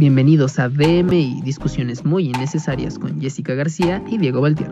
[0.00, 4.70] Bienvenidos a BMI, discusiones muy innecesarias con Jessica García y Diego Valtier.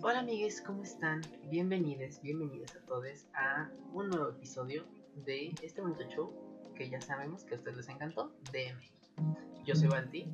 [0.00, 1.22] Hola amigues, ¿cómo están?
[1.50, 4.84] Bienvenidos, bienvenidos a todos a un nuevo episodio
[5.26, 6.32] de este bonito show
[6.76, 9.34] que ya sabemos que a ustedes les encantó, BMI.
[9.66, 10.26] Yo soy Valti.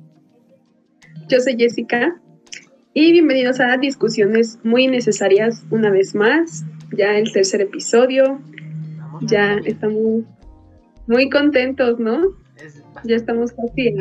[1.27, 2.21] Yo soy Jessica.
[2.93, 6.65] Y bienvenidos a discusiones muy necesarias una vez más.
[6.95, 8.39] Ya el tercer episodio.
[9.21, 10.23] ya estamos
[11.11, 12.35] muy contentos, ¿no?
[13.03, 13.95] ya estamos casi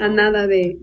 [0.00, 0.78] a, nada de...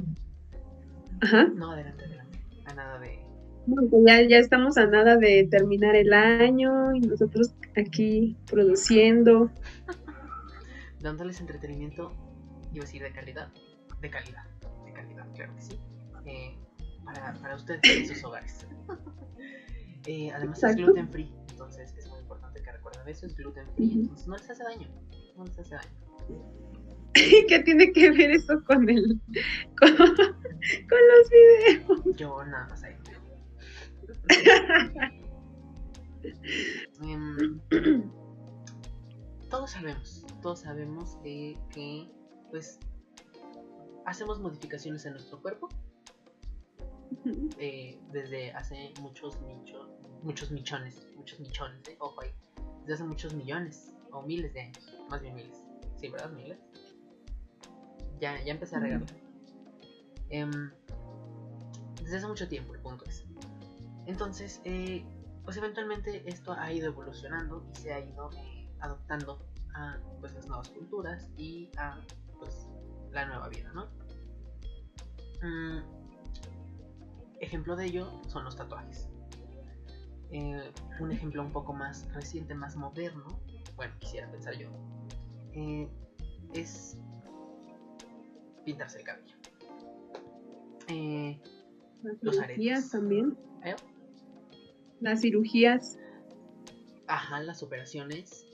[1.21, 1.45] Ajá.
[1.55, 2.39] No, adelante, adelante.
[2.65, 3.19] A nada de...
[3.65, 9.51] Pues ya, ya estamos a nada de terminar el año y nosotros aquí produciendo.
[11.01, 12.13] Dándoles entretenimiento,
[12.73, 13.49] iba a decir de calidad,
[14.01, 14.45] de calidad,
[14.85, 15.79] de calidad, claro que sí.
[16.25, 16.57] Eh,
[17.03, 18.65] para, para ustedes en sus hogares.
[20.07, 23.91] eh, además es gluten free, entonces es muy importante que recuerden eso, es gluten free,
[23.91, 24.87] entonces no les hace daño,
[25.59, 25.89] hace daño.
[27.47, 29.19] ¿Qué tiene que ver eso con el
[29.79, 32.17] con, con los videos?
[32.17, 32.95] Yo nada más ahí.
[37.01, 37.59] um,
[39.49, 42.09] todos sabemos, todos sabemos que, que
[42.49, 42.79] pues
[44.05, 45.69] hacemos modificaciones en nuestro cuerpo
[47.57, 49.89] eh, desde hace muchos michos,
[50.23, 52.31] muchos michones, muchos michones, eh, ojo ahí,
[52.81, 55.61] desde hace muchos millones o miles de años, más bien miles,
[55.99, 56.31] sí, ¿verdad?
[56.31, 56.57] Miles.
[58.19, 59.05] Ya, ya empecé a regarla.
[60.29, 60.71] Em,
[62.01, 63.23] desde hace mucho tiempo, el punto es.
[64.07, 65.05] Entonces, eh,
[65.43, 68.31] pues eventualmente esto ha ido evolucionando y se ha ido
[68.79, 72.01] adoptando a pues las nuevas culturas y a
[72.39, 72.67] pues
[73.11, 73.85] la nueva vida, ¿no?
[75.43, 75.83] Mm,
[77.39, 79.09] Ejemplo de ello son los tatuajes.
[80.31, 83.27] Eh, un ejemplo un poco más reciente, más moderno,
[83.75, 84.69] bueno, quisiera pensar yo,
[85.53, 85.87] eh,
[86.53, 86.97] es
[88.65, 89.35] pintarse el cabello.
[90.87, 91.39] Eh,
[92.21, 93.37] las cirugías también.
[94.99, 95.97] Las cirugías.
[97.07, 98.45] Ajá, las operaciones.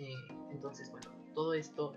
[0.51, 1.93] entonces, bueno, todo esto,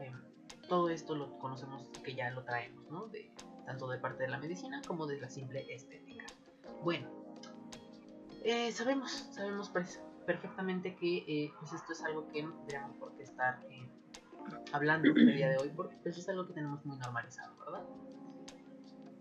[0.69, 3.09] todo esto lo conocemos que ya lo traemos, ¿no?
[3.09, 3.31] De,
[3.67, 6.25] tanto de parte de la medicina como de la simple estética.
[6.83, 7.09] Bueno,
[8.45, 9.71] eh, sabemos, sabemos
[10.27, 13.89] perfectamente que eh, pues esto es algo que no tendríamos por qué estar eh,
[14.73, 17.85] hablando el día de hoy, porque pues es algo que tenemos muy normalizado, ¿verdad?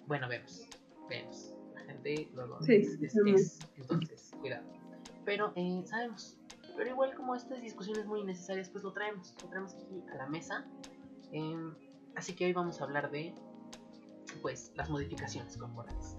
[0.08, 0.68] Bueno, vemos,
[1.10, 1.54] vemos.
[1.76, 4.66] La gente luego es, entonces, cuidado.
[5.26, 5.54] Pero
[5.86, 6.38] sabemos,
[6.76, 10.28] pero igual como estas discusiones muy innecesarias, pues lo traemos, lo traemos aquí a la
[10.28, 10.66] mesa.
[12.16, 13.34] así que hoy vamos a hablar de,
[14.42, 16.18] pues, las modificaciones corporales.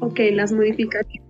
[0.00, 1.27] Ok, las modificaciones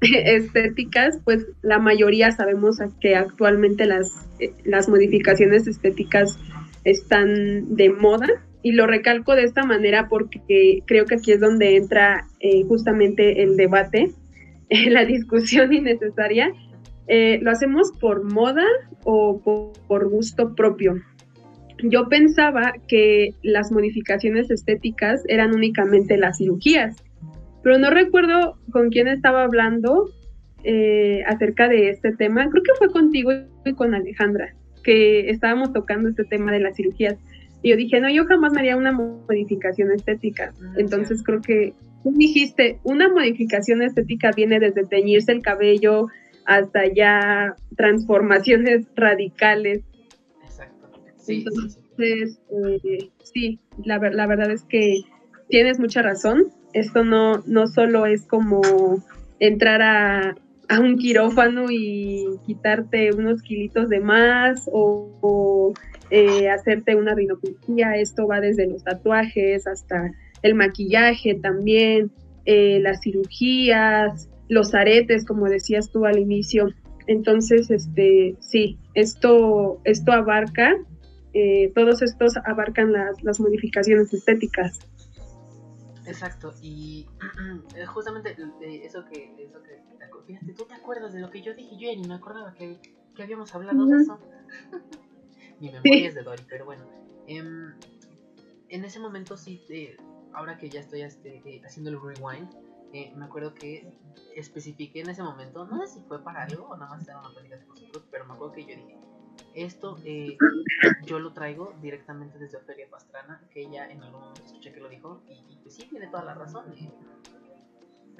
[0.24, 6.38] estéticas, pues la mayoría sabemos que actualmente las, eh, las modificaciones estéticas
[6.84, 8.28] están de moda
[8.62, 13.42] y lo recalco de esta manera porque creo que aquí es donde entra eh, justamente
[13.42, 14.12] el debate,
[14.88, 16.52] la discusión innecesaria.
[17.06, 18.64] Eh, ¿Lo hacemos por moda
[19.04, 20.94] o por, por gusto propio?
[21.82, 26.96] Yo pensaba que las modificaciones estéticas eran únicamente las cirugías
[27.62, 30.10] pero no recuerdo con quién estaba hablando
[30.64, 32.48] eh, acerca de este tema.
[32.50, 33.32] Creo que fue contigo
[33.64, 37.16] y con Alejandra, que estábamos tocando este tema de las cirugías.
[37.62, 40.52] Y yo dije, no, yo jamás me haría una modificación estética.
[40.62, 46.08] Ah, Entonces creo que tú dijiste, una modificación estética viene desde teñirse el cabello
[46.46, 49.82] hasta ya transformaciones radicales.
[50.42, 50.90] Exacto.
[51.16, 55.02] Sí, Entonces, eh, sí, la, la verdad es que
[55.48, 58.60] tienes mucha razón esto no, no solo es como
[59.38, 60.36] entrar a,
[60.78, 65.74] un quirófano y quitarte unos kilitos de más o,
[66.10, 67.96] eh, hacerte una rinoplastia.
[67.96, 72.12] Esto va desde los tatuajes hasta el maquillaje también,
[72.44, 76.68] eh, las cirugías, los aretes, como decías tú al inicio.
[77.08, 80.76] Entonces, este, sí, esto, esto abarca,
[81.32, 84.78] eh, todos estos abarcan las, las modificaciones estéticas.
[86.06, 87.06] Exacto, y
[87.76, 89.82] eh, justamente eh, eso que, eso que,
[90.26, 92.78] fíjate, tú te acuerdas de lo que yo dije, yo ya ni me acordaba que,
[93.14, 94.18] que habíamos hablado de eso.
[95.60, 96.84] Mi memoria es de Dory, pero bueno.
[97.26, 97.74] Em,
[98.70, 99.96] en ese momento sí, eh,
[100.32, 102.48] ahora que ya estoy este, haciendo el rewind,
[103.14, 103.86] me acuerdo que
[104.34, 107.30] especifiqué en ese momento, no sé si fue para algo o nada más era una
[107.30, 107.64] plática de
[108.10, 108.96] pero me acuerdo que yo dije,
[109.54, 110.36] esto eh,
[111.06, 114.88] yo lo traigo directamente desde Ofelia Pastrana, que ella en algún momento escuché que lo
[114.88, 116.72] dijo, y, pues sí, tiene toda la razón.
[116.76, 116.90] Eh.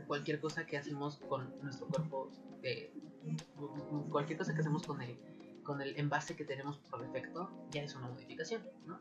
[0.07, 2.31] Cualquier cosa que hacemos con nuestro cuerpo,
[2.63, 2.93] eh,
[4.11, 5.17] cualquier cosa que hacemos con el,
[5.63, 8.99] con el envase que tenemos por defecto, ya es una modificación, ¿no?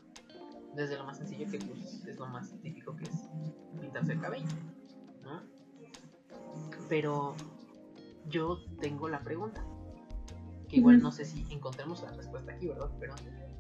[0.76, 3.30] Desde lo más sencillo que pues, es lo más típico que es
[3.80, 4.46] pintarse el cabello,
[5.24, 5.42] ¿no?
[6.90, 7.36] Pero
[8.28, 9.66] yo tengo la pregunta,
[10.70, 12.92] que igual no sé si encontremos la respuesta aquí, ¿verdad?
[13.00, 13.16] Pero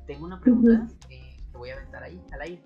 [0.05, 2.61] tengo una pregunta que voy a aventar ahí, al aire,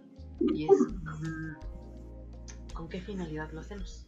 [0.54, 4.08] y es, mm, ¿con qué finalidad lo hacemos?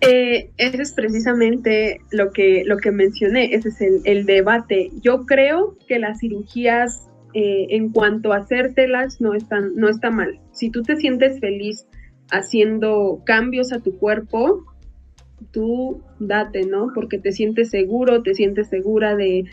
[0.00, 4.90] Eh, ese es precisamente lo que, lo que mencioné, ese es el, debate.
[5.00, 10.40] Yo creo que las cirugías eh, en cuanto a hacértelas no, están, no está mal.
[10.50, 11.86] Si tú te sientes feliz
[12.32, 14.64] haciendo cambios a tu cuerpo,
[15.50, 16.88] tú date, ¿no?
[16.94, 19.44] Porque te sientes seguro, te sientes segura de,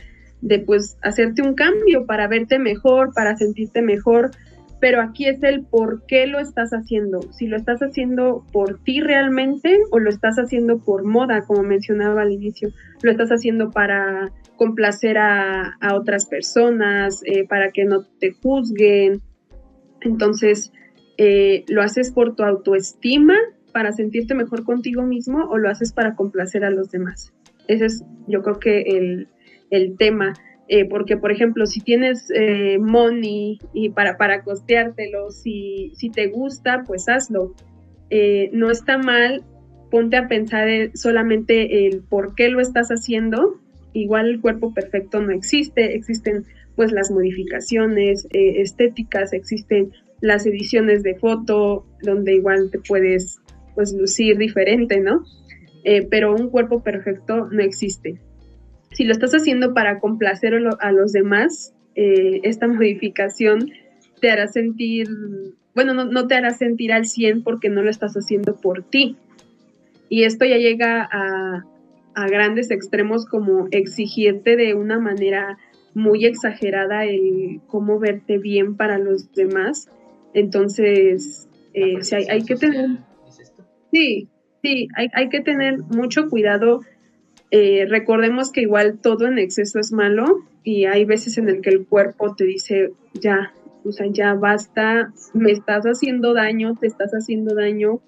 [0.41, 4.31] de pues hacerte un cambio para verte mejor, para sentirte mejor
[4.79, 7.21] pero aquí es el por qué lo estás haciendo.
[7.33, 12.21] Si lo estás haciendo por ti realmente o lo estás haciendo por moda, como mencionaba
[12.21, 12.69] al inicio.
[13.01, 19.21] Lo estás haciendo para complacer a, otras personas, eh, para que no te juzguen.
[20.01, 20.71] Entonces,
[21.17, 23.35] eh, ¿lo haces por tu autoestima,
[23.71, 27.33] para sentirte mejor contigo mismo o lo haces para complacer a los demás?
[27.67, 29.27] Ese es, yo creo que el,
[29.69, 30.33] el tema.
[30.67, 36.27] Eh, porque, por ejemplo, si tienes eh, money y para, para costeártelo, si, si te
[36.27, 37.55] gusta, pues hazlo.
[38.11, 39.43] Eh, no está mal,
[39.89, 43.59] ponte a pensar solamente el por qué lo estás haciendo.
[43.93, 46.45] Igual el cuerpo perfecto no existe, existen
[46.75, 49.91] pues las modificaciones estéticas, existen
[50.21, 53.38] las ediciones de foto, donde igual te puedes
[53.75, 55.23] pues lucir diferente, ¿no?
[56.11, 58.19] pero un cuerpo perfecto no existe
[58.91, 63.71] si lo estás haciendo para complacer a los demás, eh, esta modificación
[64.19, 65.07] te hará sentir,
[65.75, 69.17] bueno, no, te hará sentir al 100 porque no lo estás haciendo por ti.
[70.09, 71.65] Y esto ya llega a,
[72.29, 75.57] grandes extremos como exigirte de una manera
[75.93, 79.87] muy exagerada el cómo verte bien para los demás.
[80.33, 81.99] Entonces, eh,
[82.29, 82.97] hay, que tener...
[83.91, 84.27] Sí,
[84.61, 86.81] sí, hay, hay que tener mucho cuidado
[87.51, 91.71] eh, recordemos que igual todo en exceso es malo y hay veces en el que
[91.71, 93.53] el cuerpo te dice, ya,
[93.83, 98.01] o sea, ya basta, me estás haciendo daño, te estás haciendo daño.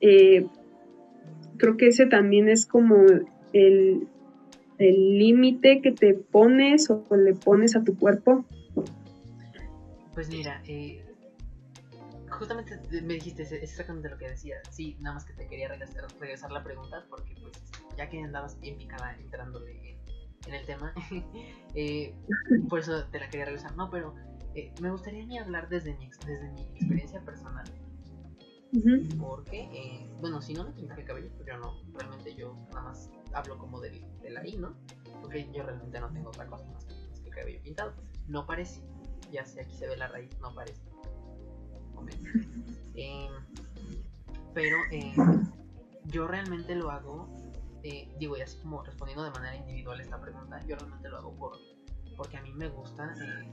[0.00, 0.46] Eh,
[1.56, 3.04] creo que ese también es como
[3.52, 4.08] el
[4.78, 8.44] límite que te pones o le pones a tu cuerpo.
[10.14, 11.03] Pues mira, eh,
[12.38, 14.56] justamente me dijiste exactamente lo que decía.
[14.70, 17.60] Sí, nada más que te quería regresar, regresar la pregunta porque pues
[17.96, 19.98] ya que andabas bien picada entrándole
[20.46, 20.92] en, el tema,
[21.74, 22.14] eh,
[22.68, 23.74] por eso te la quería regresar.
[23.76, 24.14] No, pero
[24.54, 27.64] eh, me gustaría ni hablar desde mi, desde mi experiencia personal.
[29.20, 32.82] Porque, eh, bueno, si no me pintas el cabello, pues yo no, realmente yo nada
[32.82, 34.74] más hablo como del, del ahí, ¿no?
[35.22, 36.94] Porque yo realmente no tengo otra cosa más que,
[37.24, 37.94] el cabello pintado.
[38.26, 38.82] No parece,
[39.30, 40.82] ya sé, aquí se ve la raíz, no parece.
[44.54, 44.76] Pero
[46.06, 47.28] yo realmente lo hago
[47.84, 51.34] eh, digo, y así como respondiendo de manera individual esta pregunta, yo realmente lo hago
[51.34, 51.58] por,
[52.16, 53.52] porque a mí me gusta, eh,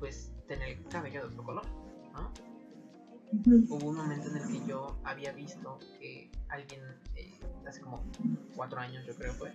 [0.00, 1.66] pues, tener cabello de otro color,
[2.12, 2.32] ¿no?
[3.68, 6.80] Hubo un momento en el que yo había visto que alguien,
[7.14, 8.04] eh, hace como
[8.56, 9.54] cuatro años yo creo fue,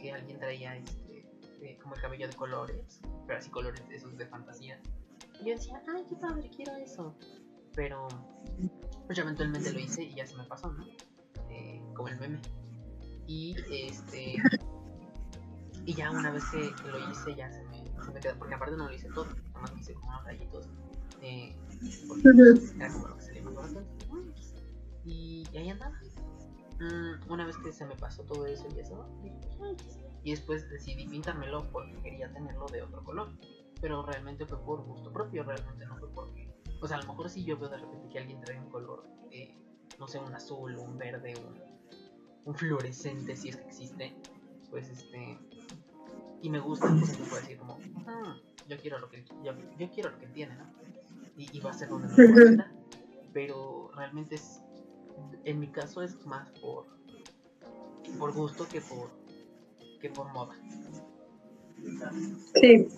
[0.00, 4.80] que alguien traía este, como el cabello de colores, pero así colores esos de fantasía.
[5.40, 7.14] Y yo decía, ay, qué padre, quiero eso.
[7.76, 8.08] Pero,
[9.06, 10.84] pues eventualmente lo hice y ya se me pasó, ¿no?
[11.94, 12.40] como el meme.
[13.26, 14.36] Y este.
[15.84, 18.36] Y ya una vez que, lo hice, ya se me, se me, quedó.
[18.38, 20.68] Porque aparte no lo hice todo, nada más me hice como unos rayitos.
[21.22, 21.56] Eh,
[22.08, 22.28] porque
[22.76, 23.72] era como lo que salía más
[25.04, 25.96] Y, y ahí andaba.
[26.80, 29.08] Mm, una vez que se me pasó todo eso y eso,
[30.24, 33.28] y después decidí pintármelo porque quería tenerlo de otro color.
[33.80, 36.45] Pero realmente fue por gusto propio, realmente no fue porque.
[36.86, 39.04] O sea, a lo mejor si yo veo de repente que alguien trae un color,
[39.32, 39.54] eh,
[39.98, 41.76] no sé, un azul, un verde, un
[42.46, 44.16] un fluorescente, si es que existe,
[44.70, 45.38] pues este,
[46.40, 48.36] y me gusta, pues se puede decir como, ah,
[48.68, 50.64] yo quiero lo que yo, yo, quiero lo que tiene, ¿no?
[51.36, 52.64] Y, va a ser donde me
[53.34, 54.62] pero realmente es,
[55.44, 56.86] en mi caso es más por,
[58.18, 59.10] por gusto que por,
[60.00, 60.56] que por moda.
[62.54, 62.88] Sí,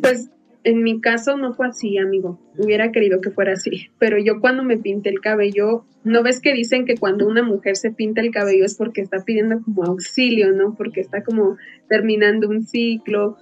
[0.00, 0.30] pues
[0.64, 2.38] en mi caso no fue así, amigo.
[2.56, 3.88] Hubiera querido que fuera así.
[3.98, 7.76] Pero yo cuando me pinté el cabello, ¿no ves que dicen que cuando una mujer
[7.76, 10.74] se pinta el cabello es porque está pidiendo como auxilio, ¿no?
[10.74, 11.56] Porque está como
[11.88, 13.36] terminando un ciclo.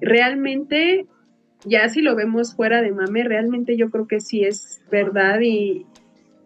[0.00, 1.06] Realmente,
[1.64, 5.86] ya si lo vemos fuera de mame, realmente yo creo que sí es verdad y,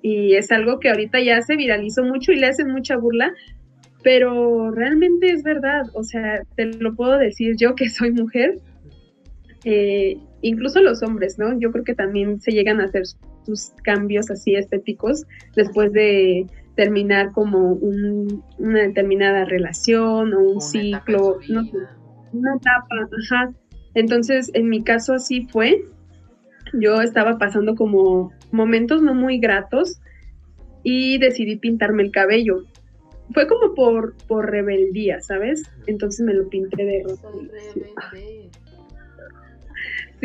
[0.00, 3.33] y es algo que ahorita ya se viralizó mucho y le hacen mucha burla.
[4.04, 8.61] Pero realmente es verdad, o sea, te lo puedo decir yo que soy mujer,
[9.64, 11.59] eh, incluso los hombres, ¿no?
[11.59, 13.04] Yo creo que también se llegan a hacer
[13.44, 15.25] sus cambios así estéticos
[15.56, 21.38] después de terminar como una determinada relación o un ciclo,
[22.33, 23.52] una etapa, ajá.
[23.94, 25.85] Entonces, en mi caso así fue.
[26.73, 30.00] Yo estaba pasando como momentos no muy gratos
[30.83, 32.64] y decidí pintarme el cabello.
[33.33, 35.62] Fue como por, por rebeldía, ¿sabes?
[35.87, 37.40] Entonces me lo pinté de rojo.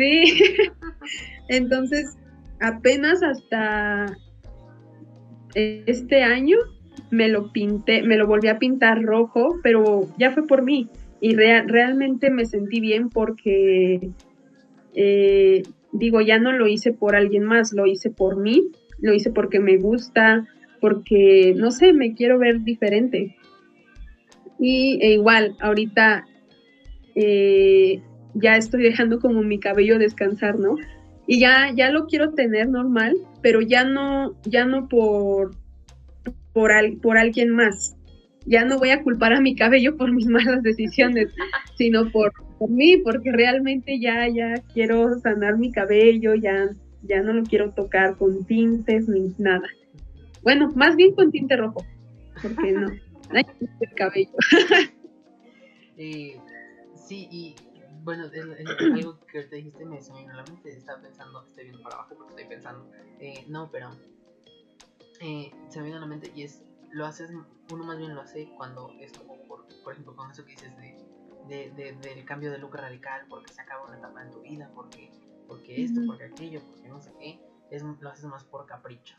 [0.00, 0.42] Sí.
[1.48, 2.16] Entonces,
[2.60, 4.16] apenas hasta
[5.54, 6.56] este año
[7.10, 10.88] me lo pinté, me lo volví a pintar rojo, pero ya fue por mí.
[11.20, 14.10] Y realmente me sentí bien porque,
[14.94, 19.30] eh, digo, ya no lo hice por alguien más, lo hice por mí, lo hice
[19.30, 20.46] porque me gusta,
[20.80, 23.36] porque, no sé, me quiero ver diferente.
[24.58, 26.24] Y e igual, ahorita
[27.14, 28.00] eh,
[28.34, 30.76] ya estoy dejando como mi cabello descansar, ¿no?
[31.26, 35.52] Y ya, ya lo quiero tener normal, pero ya no, ya no por,
[36.52, 37.96] por, por alguien más.
[38.46, 41.28] Ya no voy a culpar a mi cabello por mis malas decisiones,
[41.76, 42.32] sino por,
[42.68, 46.68] mí, porque realmente ya, ya quiero sanar mi cabello, ya,
[47.02, 49.68] ya no lo quiero tocar con tintes ni nada.
[50.42, 51.84] Bueno, más bien con tinte rojo,
[52.42, 52.88] porque no,
[53.80, 54.32] el cabello.
[55.96, 56.36] Eh,
[56.94, 57.54] sí, y
[58.02, 60.70] bueno, es, algo que ahorita dijiste me se me vino a la mente.
[60.70, 62.90] Estaba pensando, estoy viendo para abajo porque estoy pensando.
[63.18, 63.90] Eh, no, pero
[65.20, 67.30] eh, se me vino a la mente y es, lo haces,
[67.70, 70.76] uno más bien lo hace cuando es como, por, por ejemplo, con eso que dices
[70.76, 74.70] de, de, del cambio de look radical, porque se acaba una etapa en tu vida,
[74.74, 75.10] porque,
[75.46, 77.40] porque esto, porque aquello, porque no sé qué,
[77.70, 79.16] es, lo haces más por capricho.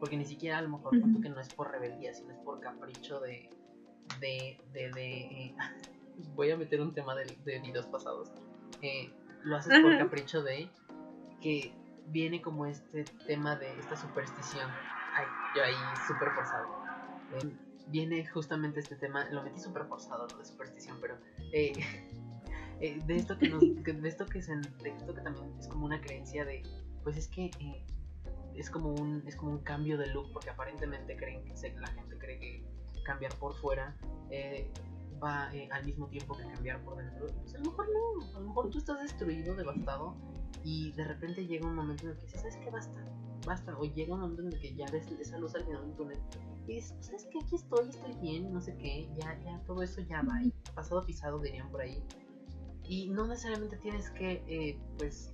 [0.00, 2.60] Porque ni siquiera a lo mejor uh que no es por rebeldía, sino es por
[2.60, 3.48] capricho de,
[4.20, 5.54] de, de, de eh,
[6.34, 8.30] voy a meter un tema de, de videos pasados.
[8.82, 9.10] Eh,
[9.42, 10.68] lo haces por capricho de
[11.40, 11.72] que
[12.08, 14.68] viene como este tema de esta superstición.
[15.14, 15.74] Ay, yo ahí
[16.06, 16.66] súper forzado.
[17.34, 17.56] Eh,
[17.88, 21.16] viene justamente este tema, lo metí súper forzado, lo de superstición, pero
[21.52, 21.72] eh,
[23.06, 26.44] de esto que nos, de esto que, de esto que también es como una creencia
[26.44, 26.62] de,
[27.02, 27.50] pues es que
[28.54, 32.18] es como un, es como un cambio de look, porque aparentemente creen que la gente
[32.18, 32.64] cree que
[33.04, 33.94] cambiar por fuera
[35.22, 37.26] va eh, al mismo tiempo que cambiar por dentro.
[37.42, 40.16] Pues a lo mejor no, a lo mejor tú estás destruido, devastado,
[40.64, 42.70] y de repente llega un momento en el que dices, ¿sabes qué?
[42.70, 43.04] Basta,
[43.46, 43.78] basta.
[43.78, 46.18] O llega un momento en el que ya ves esa luz al final del túnel
[46.66, 47.38] y dices, pues, ¿sabes qué?
[47.38, 51.04] Aquí estoy, estoy bien, no sé qué, ya, ya todo eso ya va, y pasado
[51.04, 52.02] pisado dirían por ahí.
[52.84, 55.32] Y no necesariamente tienes que, eh, pues,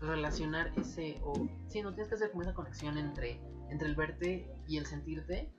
[0.00, 1.32] relacionar ese, o
[1.68, 3.40] sí, no tienes que hacer como esa conexión entre,
[3.70, 5.50] entre el verte y el sentirte.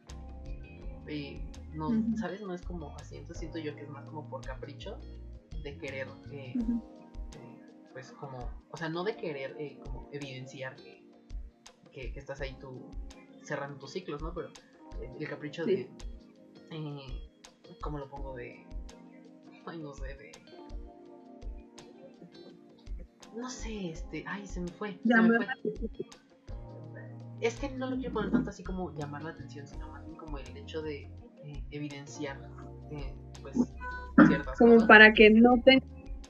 [1.08, 1.42] Eh,
[1.76, 2.42] no, ¿sabes?
[2.42, 5.00] No es como así, entonces siento yo que es más como por capricho
[5.64, 7.62] de querer, eh, eh,
[7.92, 8.38] pues como,
[8.70, 11.04] o sea, no de querer eh, como evidenciar que,
[11.92, 12.90] que, estás ahí tú
[13.44, 14.34] cerrando tus ciclos, ¿no?
[14.34, 14.50] Pero
[15.20, 15.90] el capricho de,
[17.82, 18.36] ¿cómo lo pongo?
[18.36, 18.66] De,
[19.66, 20.32] ay, no sé, de...
[23.36, 25.00] No sé, este, ay, se me fue.
[25.04, 25.48] Se me fue.
[27.42, 30.16] Es que no lo quiero poner tanto así como llamar la atención, sino más bien
[30.16, 31.12] como el hecho de
[31.72, 32.38] evidenciar
[32.92, 33.56] eh, pues
[34.28, 35.84] ciertas como para que noten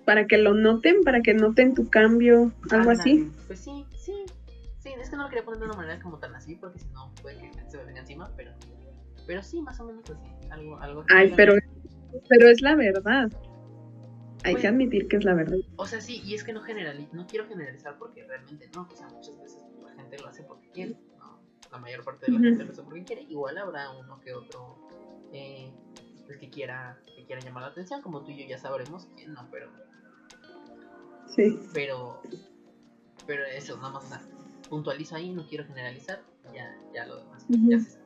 [0.06, 3.32] para que lo noten para que noten tu cambio algo así.
[3.48, 4.14] pues sí sí
[4.80, 6.88] sí es que no lo quería poner de una manera como tan así porque si
[6.90, 8.52] no puede que se me venga encima pero
[9.28, 11.56] pero sí más o menos así algo algo ay pero
[12.30, 13.32] pero es la verdad.
[14.44, 15.58] Hay que pues, admitir que es la verdad.
[15.78, 18.96] O sea, sí, y es que no generalizo, no quiero generalizar porque realmente no, o
[18.96, 21.42] sea, muchas veces la gente lo hace porque quiere, ¿no?
[21.72, 24.78] La mayor parte de la gente lo hace porque quiere, igual habrá uno que otro
[25.34, 25.72] eh,
[26.28, 29.34] pues que quiera que quiera llamar la atención, como tú y yo ya sabremos quién
[29.34, 29.68] no, pero
[31.28, 31.60] sí.
[31.74, 32.22] Pero
[33.26, 34.06] pero eso, nada más,
[34.70, 36.22] puntualizo ahí, no quiero generalizar,
[36.54, 37.98] ya, ya lo demás, ya se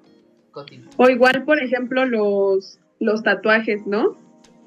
[0.52, 0.92] Continúa.
[0.98, 4.18] O igual, por ejemplo, los, los tatuajes, ¿no?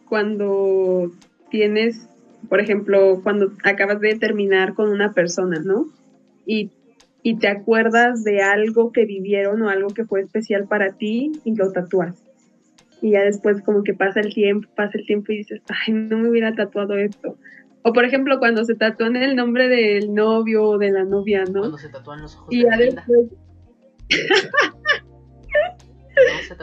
[0.09, 1.11] Cuando
[1.51, 2.09] tienes,
[2.49, 5.87] por ejemplo, cuando acabas de terminar con una persona, ¿no?
[6.47, 6.71] Y,
[7.23, 11.55] y te acuerdas de algo que vivieron o algo que fue especial para ti y
[11.55, 12.30] lo tatúas
[13.03, 16.19] y ya después como que pasa el tiempo, pasa el tiempo y dices, ay, no
[16.19, 17.39] me hubiera tatuado esto.
[17.83, 21.61] O por ejemplo, cuando se tatúan el nombre del novio o de la novia, ¿no?
[21.61, 23.29] Cuando se tatúan los ojos y ya después...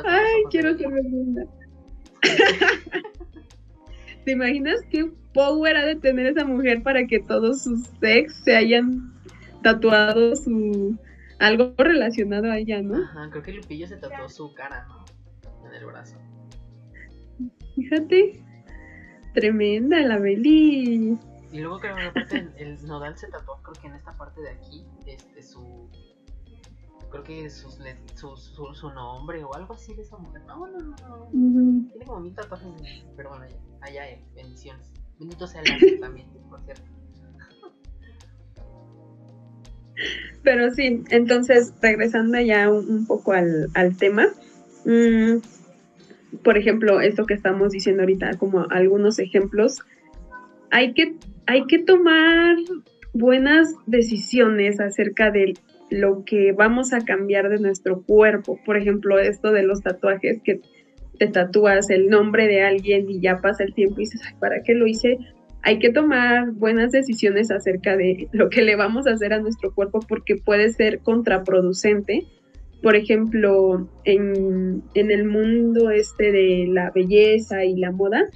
[0.06, 1.46] ay, quiero ser linda.
[4.25, 8.56] ¿Te imaginas qué power ha de tener esa mujer para que todos sus ex se
[8.56, 9.13] hayan
[9.63, 10.98] tatuado su
[11.39, 13.03] algo relacionado a ella, ¿no?
[13.03, 15.06] Ajá, creo que Lupillo se tatuó su cara, ¿no?
[15.78, 16.18] El brazo.
[17.76, 18.44] Fíjate,
[19.34, 21.18] tremenda la Beli.
[21.52, 24.50] Y luego creo que aparte el, nodal se tatuó, creo que en esta parte de
[24.50, 25.90] aquí, este, su...
[27.10, 27.80] Creo que sus,
[28.16, 30.42] su, su, su, nombre o algo así de esa mujer.
[30.46, 30.96] No, no, no,
[31.32, 31.90] no.
[31.90, 32.68] Tiene como mil tatuajes,
[33.16, 34.92] pero bueno, allá, allá eh, bendiciones.
[35.18, 36.84] Bendito sea el también, por cierto.
[40.44, 44.28] Pero sí, entonces regresando ya un, poco al, al tema,
[44.86, 45.38] mmm,
[46.44, 49.80] por ejemplo, esto que estamos diciendo ahorita, como algunos ejemplos,
[50.72, 51.16] hay que,
[51.46, 52.58] hay que tomar
[53.14, 55.54] buenas decisiones acerca de
[55.90, 58.60] lo que vamos a cambiar de nuestro cuerpo.
[58.66, 60.62] Por ejemplo, esto de los tatuajes, que
[61.18, 64.74] te tatúas el nombre de alguien y ya pasa el tiempo y dices, ¿para qué
[64.76, 65.18] lo hice?
[65.64, 69.74] Hay que tomar buenas decisiones acerca de lo que le vamos a hacer a nuestro
[69.74, 72.28] cuerpo porque puede ser contraproducente
[72.82, 78.28] por ejemplo, en, el mundo este de la belleza y la moda,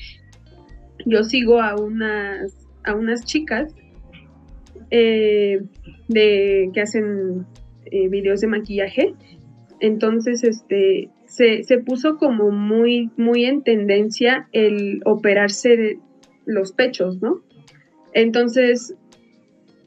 [1.05, 3.73] yo sigo a unas, a unas chicas
[4.89, 5.61] eh,
[6.07, 7.45] de, que hacen
[7.85, 9.13] eh, videos de maquillaje.
[9.79, 15.97] Entonces, este, se, se, puso como muy, muy en tendencia el operarse
[16.45, 17.41] los pechos, ¿no?
[18.13, 18.95] Entonces,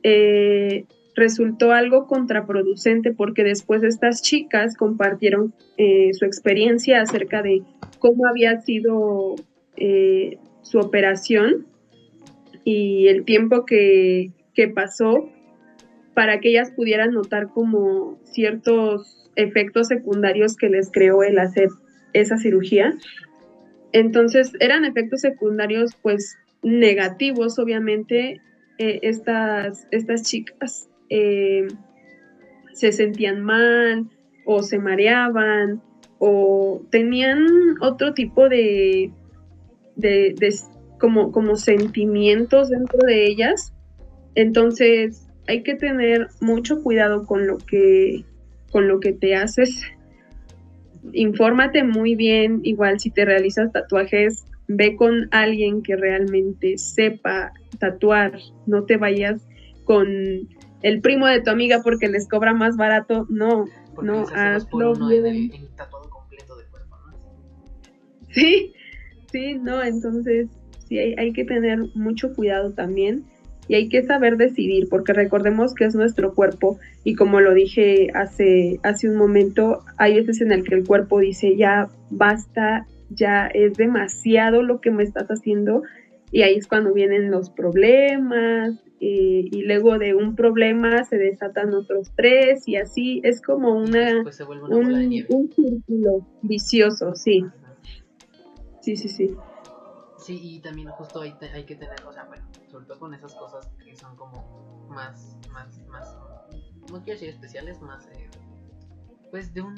[0.03, 7.62] eh, resultó algo contraproducente porque después estas chicas compartieron eh, su experiencia acerca de
[7.99, 9.37] cómo había sido
[9.76, 11.66] eh, su operación
[12.64, 15.28] y el tiempo que, que pasó
[16.14, 21.68] para que ellas pudieran notar como ciertos efectos secundarios que les creó el hacer
[22.12, 22.94] esa cirugía.
[23.92, 28.40] Entonces eran efectos secundarios pues negativos, obviamente,
[28.78, 31.67] eh, estas, estas chicas eh,
[32.73, 34.09] se sentían mal
[34.45, 35.83] o se mareaban
[36.19, 37.47] o tenían
[37.81, 39.11] otro tipo de,
[39.97, 40.35] de,
[40.99, 43.73] como, como sentimientos dentro de ellas.
[44.35, 48.25] Entonces hay que tener mucho cuidado con lo que,
[48.71, 49.83] con lo que te haces.
[51.12, 58.38] Infórmate muy bien, igual si te realizas tatuajes, ve con alguien que realmente sepa tatuar,
[58.67, 59.47] no te vayas
[59.85, 60.07] con
[60.85, 63.64] el primo de tu amiga porque les cobra más barato, no,
[64.03, 65.51] no, hazlo bien.
[65.77, 67.14] tatuado completo de cuerpo, ¿no?
[68.29, 68.75] Sí,
[69.33, 70.49] sí, no, entonces
[70.87, 73.25] sí hay, hay que tener mucho cuidado también
[73.66, 78.09] y hay que saber decidir porque recordemos que es nuestro cuerpo y como lo dije
[78.12, 83.47] hace, hace un momento, hay veces en el que el cuerpo dice ya basta, ya
[83.47, 85.83] es demasiado lo que me estás haciendo
[86.35, 91.73] y ahí es cuando vienen los problemas, eh, y luego de un problema se desatan
[91.73, 94.25] otros tres y así es como una,
[94.68, 97.47] un, círculo vicioso, sí.
[98.81, 99.37] Sí, sí, sí.
[100.18, 103.33] Sí, y también justo hay, hay que tener, o sea, bueno, sobre todo con esas
[103.37, 106.18] cosas que son como más, más, más,
[106.90, 108.29] no quiero decir especiales, más, eh,
[109.31, 109.77] pues de un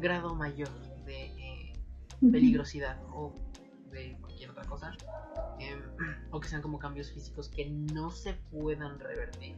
[0.00, 0.70] grado mayor
[1.06, 1.72] de eh,
[2.32, 3.32] peligrosidad o
[3.90, 4.96] de cualquier otra cosa,
[5.58, 5.80] em,
[6.30, 9.56] o que sean como cambios físicos que no se puedan revertir,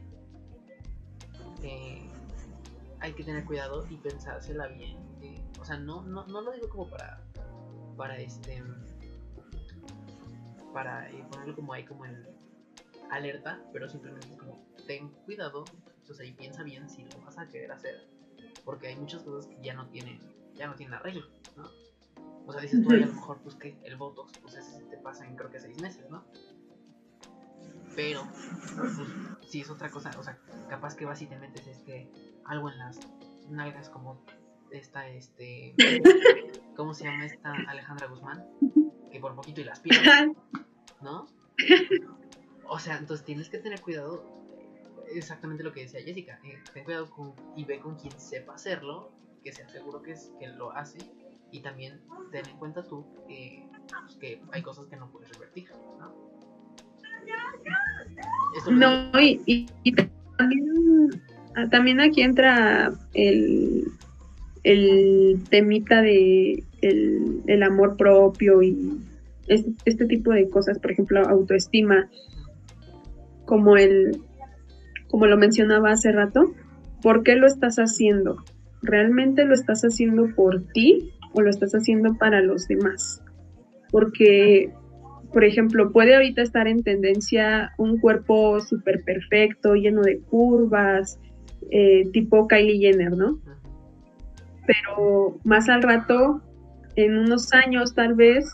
[1.63, 2.09] eh,
[2.99, 4.97] hay que tener cuidado y pensársela bien.
[5.21, 7.21] Eh, o sea, no, no, no, lo digo como para,
[7.97, 8.63] para este,
[10.73, 12.25] para eh, ponerlo como ahí como en
[13.09, 15.65] alerta, pero simplemente como ten cuidado,
[16.13, 18.07] sea, y piensa bien si lo vas a querer hacer,
[18.63, 20.19] porque hay muchas cosas que ya no tienen,
[20.55, 21.69] ya no tienen arreglo, ¿no?
[22.45, 25.25] O sea, dices tú, a lo mejor, pues que el Botox, pues ese te pasa
[25.25, 26.25] en creo que seis meses, ¿no?
[27.95, 28.23] Pero,
[28.77, 28.93] pues,
[29.47, 30.37] si es otra cosa, o sea,
[30.69, 32.09] capaz que vas y te metes este,
[32.45, 32.99] algo en las
[33.49, 34.23] nalgas como
[34.71, 35.75] esta, este,
[36.75, 38.45] ¿cómo se llama esta Alejandra Guzmán?
[39.11, 40.29] Que por poquito y las piernas,
[41.01, 41.27] ¿no?
[42.67, 44.25] O sea, entonces tienes que tener cuidado,
[45.13, 49.11] exactamente lo que decía Jessica, eh, ten cuidado con, y ve con quien sepa hacerlo,
[49.43, 50.99] que sea seguro que, es, que lo hace
[51.51, 51.99] y también
[52.31, 53.63] ten en cuenta tú eh,
[54.05, 56.31] pues, que hay cosas que no puedes revertir, ¿no?
[58.71, 59.67] no, y,
[61.55, 63.85] ah, también, aquí entra el,
[64.63, 68.99] el temita de el, amor propio y
[69.47, 72.09] este, este, tipo de cosas, por ejemplo, autoestima,
[73.45, 74.21] como el,
[75.09, 76.53] como lo mencionaba hace rato,
[77.01, 78.43] ¿por qué lo estás haciendo?
[78.81, 83.23] ¿Realmente lo estás haciendo por ti o lo estás haciendo para los demás.
[83.91, 84.71] Porque,
[85.33, 91.19] por ejemplo, puede ahorita estar en tendencia un cuerpo súper perfecto, lleno de curvas,
[91.69, 93.39] eh, tipo Kylie Jenner, ¿no?
[94.65, 96.41] Pero más al rato
[96.95, 98.45] en unos años tal vez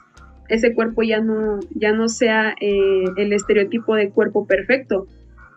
[0.50, 5.08] ese cuerpo ya no, ya no sea eh, el estereotipo de cuerpo perfecto,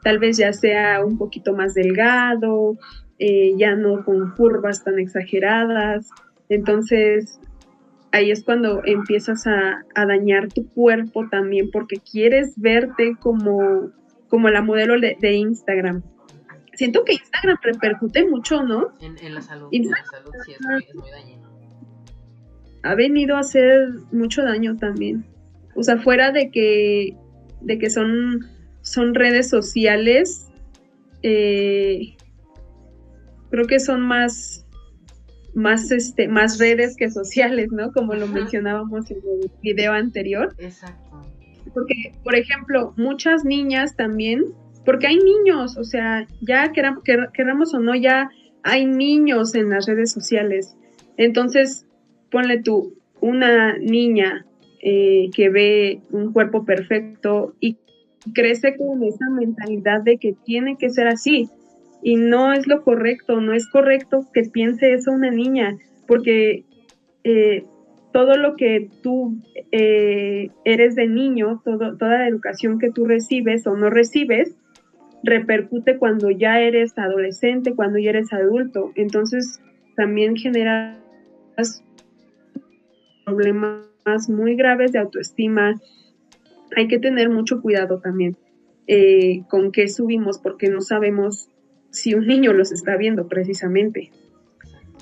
[0.02, 2.76] tal vez ya sea un poquito más delgado,
[3.18, 6.09] eh, ya no con curvas tan exageradas.
[6.51, 7.41] Entonces,
[8.13, 13.91] ahí es cuando empiezas a, dañar tu cuerpo también porque quieres verte como,
[14.29, 16.03] como la modelo de, Instagram.
[16.75, 18.93] Siento que Instagram repercute mucho, ¿no?
[19.01, 21.51] En, la salud, en la salud sí es muy, es muy dañino.
[22.83, 25.25] Ha venido a hacer mucho daño también.
[25.77, 27.17] O sea, fuera de que,
[27.61, 28.41] de que son,
[28.83, 30.51] son redes sociales,
[31.23, 32.17] eh,
[33.51, 34.67] creo que son más,
[35.55, 37.93] más, este, más redes que sociales, ¿no?
[37.93, 40.55] Como lo mencionábamos en el video anterior.
[40.59, 41.23] Exacto.
[41.75, 44.45] Porque, por ejemplo, muchas niñas también,
[44.85, 48.31] porque hay niños, o sea, ya queramos, o no, ya
[48.63, 50.75] hay niños en las redes sociales.
[51.17, 51.87] Entonces,
[52.31, 54.47] ponle tú, una niña
[54.83, 57.77] eh, que ve un cuerpo perfecto y
[58.35, 61.51] crece con esa mentalidad de que tiene que ser así
[62.03, 66.65] y no es lo correcto, no es correcto que piense eso una niña, porque
[67.25, 67.65] eh,
[68.13, 69.37] todo lo que tú
[69.71, 74.57] eh, eres de niño, toda la educación que tú recibes o no recibes,
[75.23, 78.93] repercute cuando ya eres adolescente, cuando ya eres adulto.
[78.97, 79.61] Entonces
[79.97, 80.97] también generas
[83.25, 85.75] problemas muy graves de autoestima.
[86.77, 88.37] Hay que tener mucho cuidado también
[88.87, 91.49] eh, con qué subimos porque no sabemos
[91.90, 94.11] si un niño los está viendo precisamente.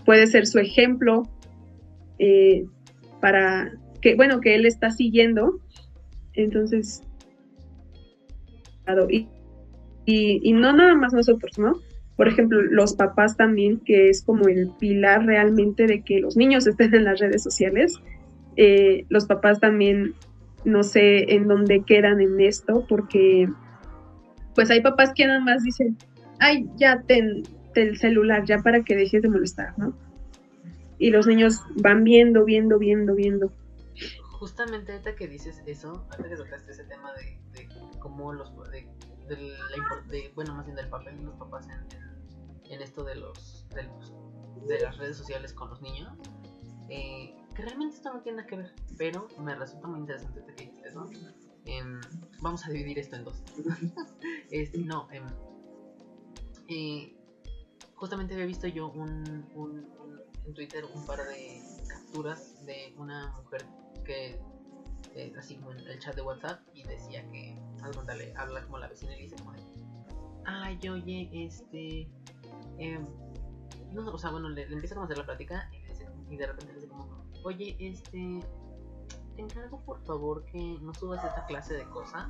[0.05, 1.23] Puede ser su ejemplo
[2.19, 2.65] eh,
[3.21, 5.61] para que, bueno, que él está siguiendo.
[6.35, 7.03] Entonces,
[9.09, 9.29] y,
[10.43, 11.81] y, no nada más nosotros, ¿no?
[12.17, 16.67] Por ejemplo, los papás también, que es como el pilar realmente de que los niños
[16.67, 17.95] estén en las redes sociales.
[18.57, 20.15] Eh, los papás también,
[20.65, 23.49] no sé en dónde quedan en esto, porque
[24.55, 25.97] pues hay papás que nada más dicen,
[26.41, 27.43] ay, ya ten,
[27.79, 29.95] el celular, ya para que dejes de molestar, ¿no?
[30.99, 33.53] Y los niños van viendo, viendo, viendo, viendo.
[34.23, 38.53] Justamente ahorita que dices eso, antes que tocaste ese tema de, cómo los...
[38.71, 38.89] De,
[39.29, 43.83] de, bueno, más bien del papel de los papás en, en, esto de los, de
[43.83, 44.15] los,
[44.67, 46.11] de las redes sociales con los niños,
[46.89, 50.53] eh, que realmente esto no tiene nada que ver, pero me resulta muy interesante que
[50.53, 51.07] dijiste eso.
[52.41, 53.43] Vamos a dividir esto en dos.
[54.51, 55.21] este, no, eh,
[56.69, 57.17] eh,
[57.95, 59.45] justamente había visto yo un,
[60.47, 63.65] en Twitter un par de capturas de una mujer
[64.05, 64.41] que,
[65.15, 68.79] eh, así como en el chat de WhatsApp, y decía que, algo dale, habla como
[68.79, 69.53] la vecina y dice como
[70.45, 72.09] ay, oye, este,
[72.79, 73.05] eh,
[73.95, 75.71] o sea, bueno, le, empieza a hacer la plática
[76.31, 78.41] y, de repente dice como, oye, este,
[79.37, 82.29] te encargo por favor que no subas esta clase de cosas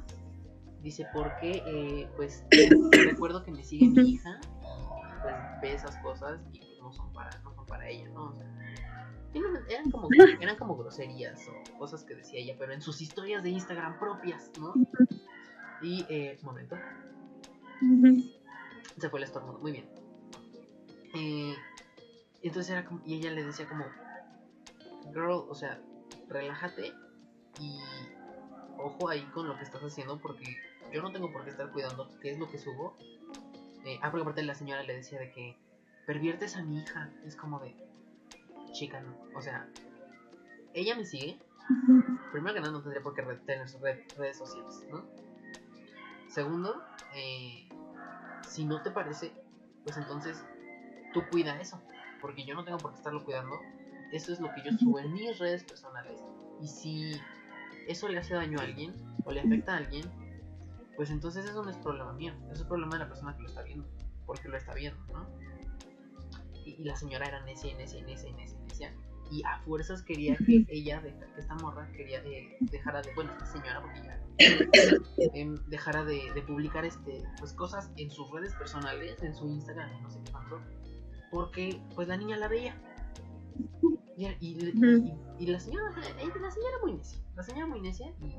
[0.83, 2.45] Dice, porque eh, pues
[2.93, 7.13] recuerdo que me sigue mi hija y pues ve esas cosas y pues no son
[7.13, 8.27] para, no son para ella, ¿no?
[8.27, 8.47] O sea,
[9.69, 10.09] eran como,
[10.41, 14.51] eran como groserías o cosas que decía ella, pero en sus historias de Instagram propias,
[14.59, 14.75] ¿no?
[15.83, 16.77] Y, eh, momento.
[18.99, 19.89] Se fue el estornudo, muy bien.
[21.15, 21.55] Eh,
[22.43, 23.85] entonces era como, y ella le decía como,
[25.13, 25.81] girl, o sea,
[26.29, 26.93] relájate
[27.61, 27.79] y
[28.79, 30.57] ojo ahí con lo que estás haciendo porque
[30.93, 32.97] yo no tengo por qué estar cuidando qué es lo que subo.
[33.85, 35.57] Eh, ah, porque aparte la señora le decía de que
[36.07, 37.11] perviertes a mi hija.
[37.25, 37.75] Es como de,
[38.73, 39.15] chica, no.
[39.35, 39.69] O sea,
[40.75, 41.39] ella me sigue.
[42.33, 43.69] Primero que nada, no tendría por qué tener
[44.17, 45.05] redes sociales, ¿no?
[46.29, 46.83] Segundo,
[47.15, 47.69] eh,
[48.47, 49.33] si no te parece,
[49.85, 50.45] pues entonces
[51.13, 51.81] tú cuida eso.
[52.21, 53.59] Porque yo no tengo por qué estarlo cuidando.
[54.13, 56.21] Eso es lo que yo subo en mis redes personales.
[56.61, 57.21] Y si
[57.89, 60.05] eso le hace daño a alguien o le afecta a alguien,
[60.97, 63.49] pues entonces eso no es problema mío, eso es problema de la persona que lo
[63.49, 63.89] está viendo,
[64.27, 65.29] porque lo está viendo, ¿no?
[66.65, 68.95] Y, la señora era necia, necia, necia, necia, necia,
[69.31, 71.03] y a fuerzas quería que ella,
[71.37, 74.21] esta morra, quería eh, dejara de, bueno, esta señora, porque ya,
[75.35, 80.11] em, dejara de, publicar este, pues cosas en sus redes personales, en su Instagram, no
[80.11, 80.61] sé qué tanto,
[81.31, 82.81] porque pues la niña la veía.
[84.19, 84.27] Y,
[85.39, 88.35] y, la señora, la señora muy necia, la señora muy necia, y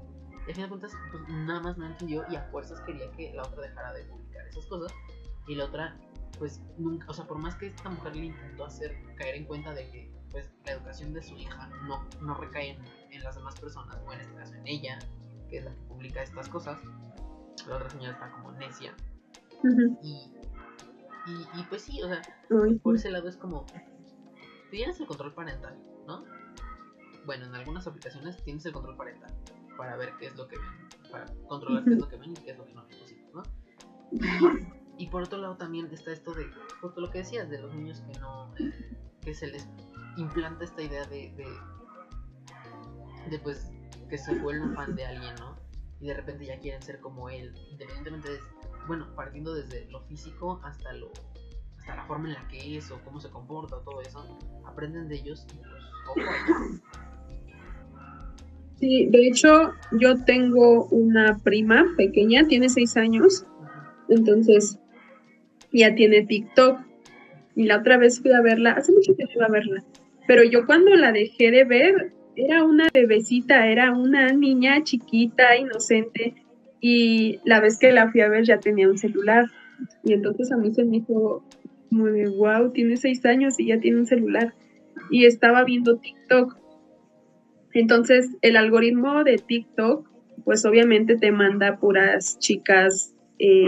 [0.49, 3.31] y al final de cuentas, pues nada más no entendió y a fuerzas quería que
[3.33, 4.91] la otra dejara de publicar esas cosas.
[5.47, 5.95] Y la otra,
[6.39, 9.75] pues nunca, o sea, por más que esta mujer le intentó hacer caer en cuenta
[9.75, 12.79] de que pues la educación de su hija no, no recae
[13.11, 14.97] en, las demás personas, o en este caso en ella,
[15.49, 16.79] que es la que publica estas cosas,
[17.67, 18.95] la otra señora está como necia.
[20.01, 20.31] y,
[21.27, 22.21] y, pues sí, o sea,
[22.81, 23.67] por ese lado es como,
[24.69, 25.77] tienes el control parental,
[26.07, 26.23] ¿no?
[27.25, 29.31] bueno, en algunas aplicaciones tienes el control parental
[29.77, 32.33] para ver qué es lo que ven, para controlar qué es lo que ven y
[32.35, 32.85] qué es lo que no
[33.33, 33.43] ¿no?
[34.97, 36.49] Y por otro lado también está esto de,
[36.81, 38.51] justo lo que decías, de los niños que no,
[39.21, 39.69] que se les
[40.17, 41.47] implanta esta idea de, de,
[43.29, 43.71] de pues,
[44.09, 45.55] que se vuelven fan de alguien, ¿no?
[46.01, 48.39] Y de repente ya quieren ser como él, independientemente de,
[48.87, 51.11] bueno, partiendo desde lo físico hasta lo,
[51.89, 54.23] hasta la forma en la que es o cómo se comporta o todo eso,
[54.65, 55.59] aprenden de ellos y
[56.07, 56.21] ojo,
[58.79, 63.45] Sí, de hecho, yo tengo una prima pequeña, tiene seis años,
[64.07, 64.79] entonces
[65.73, 66.79] ya tiene TikTok.
[67.55, 69.83] Y la otra vez fui a verla, hace mucho que fui a verla,
[70.27, 76.35] pero yo cuando la dejé de ver, era una bebecita, era una niña chiquita, inocente,
[76.79, 79.47] y la vez que la fui a ver ya tenía un celular.
[80.03, 81.43] Y entonces a mí se me hizo
[81.89, 84.53] como de, wow, tiene seis años y ya tiene un celular.
[85.09, 86.59] Y estaba viendo TikTok
[87.73, 90.07] entonces, el algoritmo de TikTok,
[90.43, 93.67] pues obviamente te manda puras chicas eh,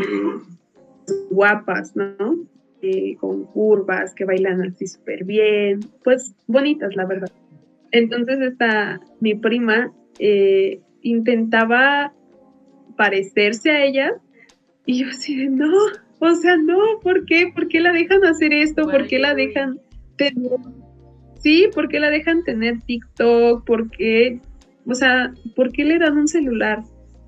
[1.30, 2.38] guapas, ¿no?
[2.82, 7.32] Eh, con curvas, que bailan así súper bien, pues bonitas, la verdad.
[7.92, 12.14] Entonces, esta, mi prima eh, intentaba
[12.98, 14.14] parecerse a ella
[14.86, 15.72] y yo así de, no,
[16.22, 17.52] o sea, no, ¿por qué?
[17.54, 18.84] ¿Por qué la dejan hacer esto?
[18.84, 19.80] ¿Por qué la dejan
[20.18, 20.52] tener
[21.42, 23.66] Sí, ¿por qué la dejan tener TikTok?
[23.66, 24.40] ¿Por qué?
[24.86, 26.84] O sea, ¿por qué le dan un celular?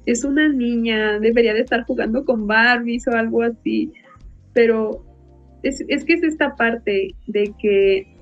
[0.06, 3.91] Es una niña, debería de estar jugando con Barbies o algo así.
[4.53, 5.03] Pero
[5.63, 8.15] es, que es esta parte de que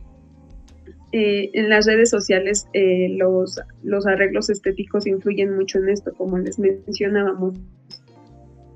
[1.12, 6.38] eh, en las redes sociales eh, los, los arreglos estéticos influyen mucho en esto, como
[6.38, 7.60] les mencionábamos.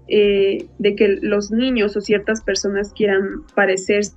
[0.07, 4.13] Eh, de que los niños o ciertas personas quieran parecerse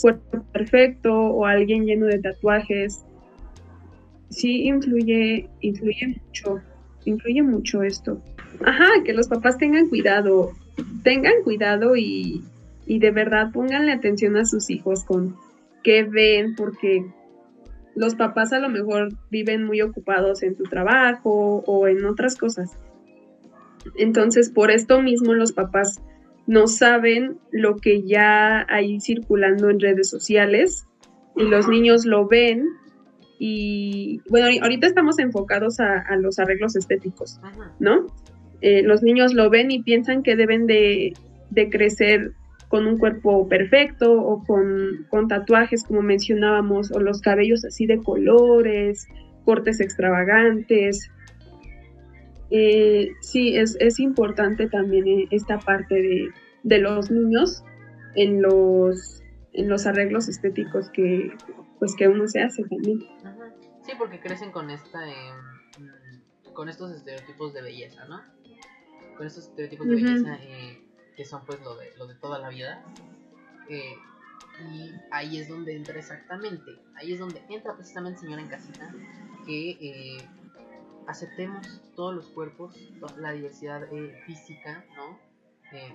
[0.00, 3.04] cuerpo perfecto o alguien lleno de tatuajes.
[4.30, 6.60] Sí influye, influye mucho,
[7.04, 8.20] influye mucho esto.
[8.64, 10.52] Ajá, que los papás tengan cuidado,
[11.02, 12.42] tengan cuidado y,
[12.86, 15.36] y de verdad pónganle atención a sus hijos con
[15.82, 17.04] qué ven, porque
[17.94, 22.76] los papás a lo mejor viven muy ocupados en su trabajo o en otras cosas.
[23.96, 26.00] Entonces, por esto mismo los papás
[26.46, 30.86] no saben lo que ya hay circulando en redes sociales
[31.36, 32.68] y los niños lo ven
[33.38, 37.40] y bueno, ahorita estamos enfocados a, los arreglos estéticos,
[37.80, 38.06] ¿no?
[38.60, 41.12] Eh, los niños lo ven y piensan que deben de,
[41.70, 42.32] crecer
[42.68, 47.98] con un cuerpo perfecto o con, con, tatuajes, como mencionábamos, o los cabellos así de
[47.98, 49.06] colores,
[49.44, 51.10] cortes extravagantes,
[52.56, 56.28] eh, sí, es, es, importante también eh, esta parte de,
[56.62, 57.64] de, los niños
[58.14, 61.36] en los, en los arreglos estéticos que,
[61.80, 63.00] pues, que uno se hace también.
[63.82, 68.22] Sí, porque crecen con esta em, con estos estereotipos de belleza, ¿no?
[69.16, 70.80] Con estos estereotipos de belleza eh,
[71.16, 72.84] que son pues lo de, lo de toda la vida.
[73.68, 78.94] y ahí es donde entra exactamente, ahí es donde entra precisamente señora en casita,
[79.44, 80.18] que
[81.06, 82.76] aceptemos todos los cuerpos,
[83.18, 85.18] la diversidad eh, física, ¿no?
[85.72, 85.92] Eh,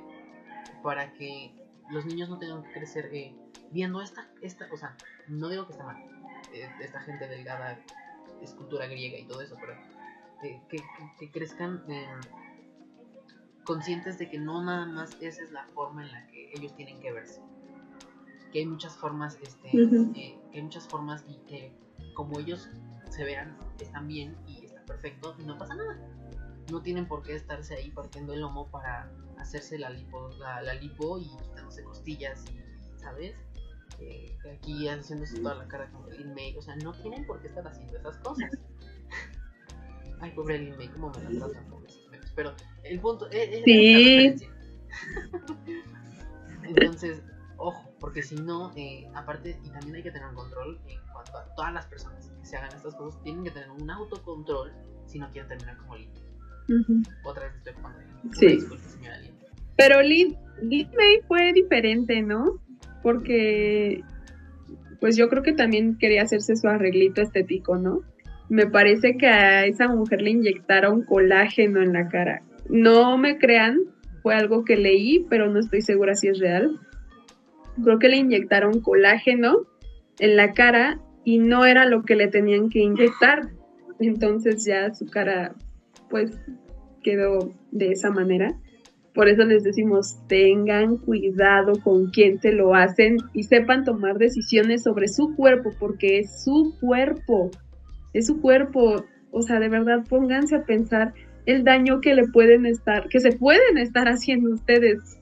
[0.84, 1.54] para que
[1.90, 3.36] los niños no tengan que crecer eh,
[3.72, 4.96] viendo esta, esta, o sea,
[5.28, 5.98] no digo que está mal,
[6.80, 7.80] esta gente delgada,
[8.42, 9.76] escultura griega y todo eso, pero
[10.42, 10.62] que,
[11.20, 11.84] que, crezcan
[13.66, 17.00] conscientes de que no nada más esa es la forma en la que ellos tienen
[17.00, 17.42] que verse.
[18.52, 21.72] Que hay muchas formas, este, que hay muchas formas y que
[22.16, 22.70] como ellos
[23.10, 24.59] se vean, están bien y
[24.90, 25.98] perfecto y no pasa nada.
[26.70, 31.18] No tienen por qué estarse ahí partiendo el lomo para hacerse la lipo, la, lipo
[31.18, 33.36] y quitándose costillas y, ¿sabes?
[34.00, 36.58] Eh, aquí haciéndose toda la cara con el May.
[36.58, 38.50] O sea, no tienen por qué estar haciendo esas cosas.
[40.22, 41.66] Ay, pobre Lin May, cómo me la tratan
[42.36, 44.48] Pero el punto es, sí.
[46.64, 47.24] Entonces,
[47.60, 51.38] ojo, porque si no, eh, aparte, y también hay que tener un control en cuanto
[51.38, 54.72] a todas las personas que se hagan estas cosas, tienen que tener un autocontrol
[55.06, 56.10] si no quieren terminar como Lin.
[57.24, 58.00] Otra vez estoy ocupando.
[58.34, 58.60] Sí.
[59.76, 62.60] Pero Lin, May fue diferente, ¿no?
[63.02, 64.04] Porque,
[65.00, 68.02] pues yo creo que también quería hacerse su arreglito estético, ¿no?
[68.50, 72.42] Me parece que a esa mujer le inyectaron colágeno en la cara.
[72.70, 73.80] No me crean,
[74.22, 76.80] fue algo que leí, pero no estoy segura si es real
[77.84, 79.68] creo que le inyectaron colágeno
[80.20, 83.50] en la cara y no era lo que le tenían que inyectar.
[84.00, 85.56] Entonces ya su cara
[86.10, 86.32] pues
[87.04, 88.58] quedó de esa manera.
[89.14, 94.84] Por eso les decimos, tengan cuidado con quién se lo hacen y sepan tomar decisiones
[94.84, 97.50] sobre su cuerpo, porque es su cuerpo,
[98.14, 99.04] es su cuerpo.
[99.32, 101.14] O sea, de verdad, pónganse a pensar
[101.46, 105.20] el daño que le pueden estar, que se pueden estar haciendo ustedes,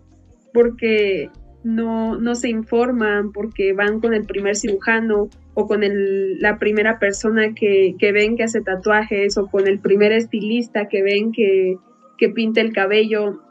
[0.53, 1.29] porque
[1.63, 6.99] no, no se informan, porque van con el primer cirujano o con el, la primera
[6.99, 11.77] persona que, que, ven que hace tatuajes o con el primer estilista que ven que,
[12.17, 13.41] que pinta el cabello.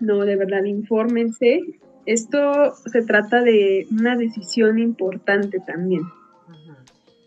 [0.00, 1.60] No, de verdad, infórmense.
[2.06, 6.02] Esto se trata de una decisión importante también.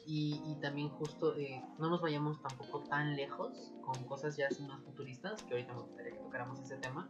[0.05, 5.43] y, también justo eh, no nos vayamos tampoco tan lejos con cosas ya más futuristas,
[5.43, 7.07] que ahorita me gustaría que tocáramos ese tema,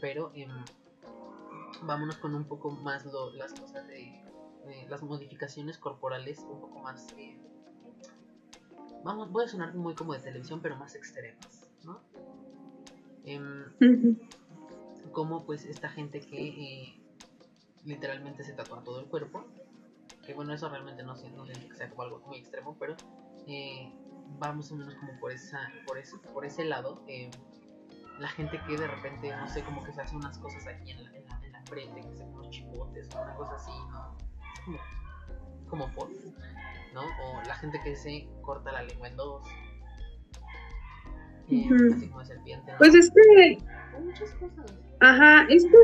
[0.00, 0.46] pero eh,
[1.82, 4.20] vámonos con un poco más lo, las cosas de
[4.88, 7.12] las modificaciones corporales, un poco más...
[7.18, 7.38] Eh,
[9.04, 12.00] vamos, voy a sonar muy como de televisión, pero más extremas, ¿no?
[13.24, 13.40] Eh,
[15.12, 17.00] como pues esta gente que eh,
[17.84, 19.44] literalmente se tatúa todo el cuerpo,
[20.26, 22.96] que bueno, eso realmente no siento que sea como algo muy extremo, pero
[23.46, 23.90] eh,
[24.42, 27.02] va más o menos como por, esa, por, ese, por ese lado.
[27.06, 27.30] Eh,
[28.18, 31.04] la gente que de repente, no sé, como que se hace unas cosas aquí en
[31.04, 31.10] la,
[31.64, 34.16] frente, que se hacen unos chipotes o una cosa así, ¿no?
[34.64, 34.78] Como,
[35.68, 36.08] como por,
[36.92, 37.02] ¿no?
[37.02, 39.46] O la gente que se corta la lengua en dos.
[41.50, 41.94] Eh, Ujú.
[41.94, 42.72] Así como serpiente.
[42.72, 42.78] ¿no?
[42.78, 43.58] Pues es que,
[43.98, 44.66] Muchas cosas.
[45.00, 45.76] ajá, esto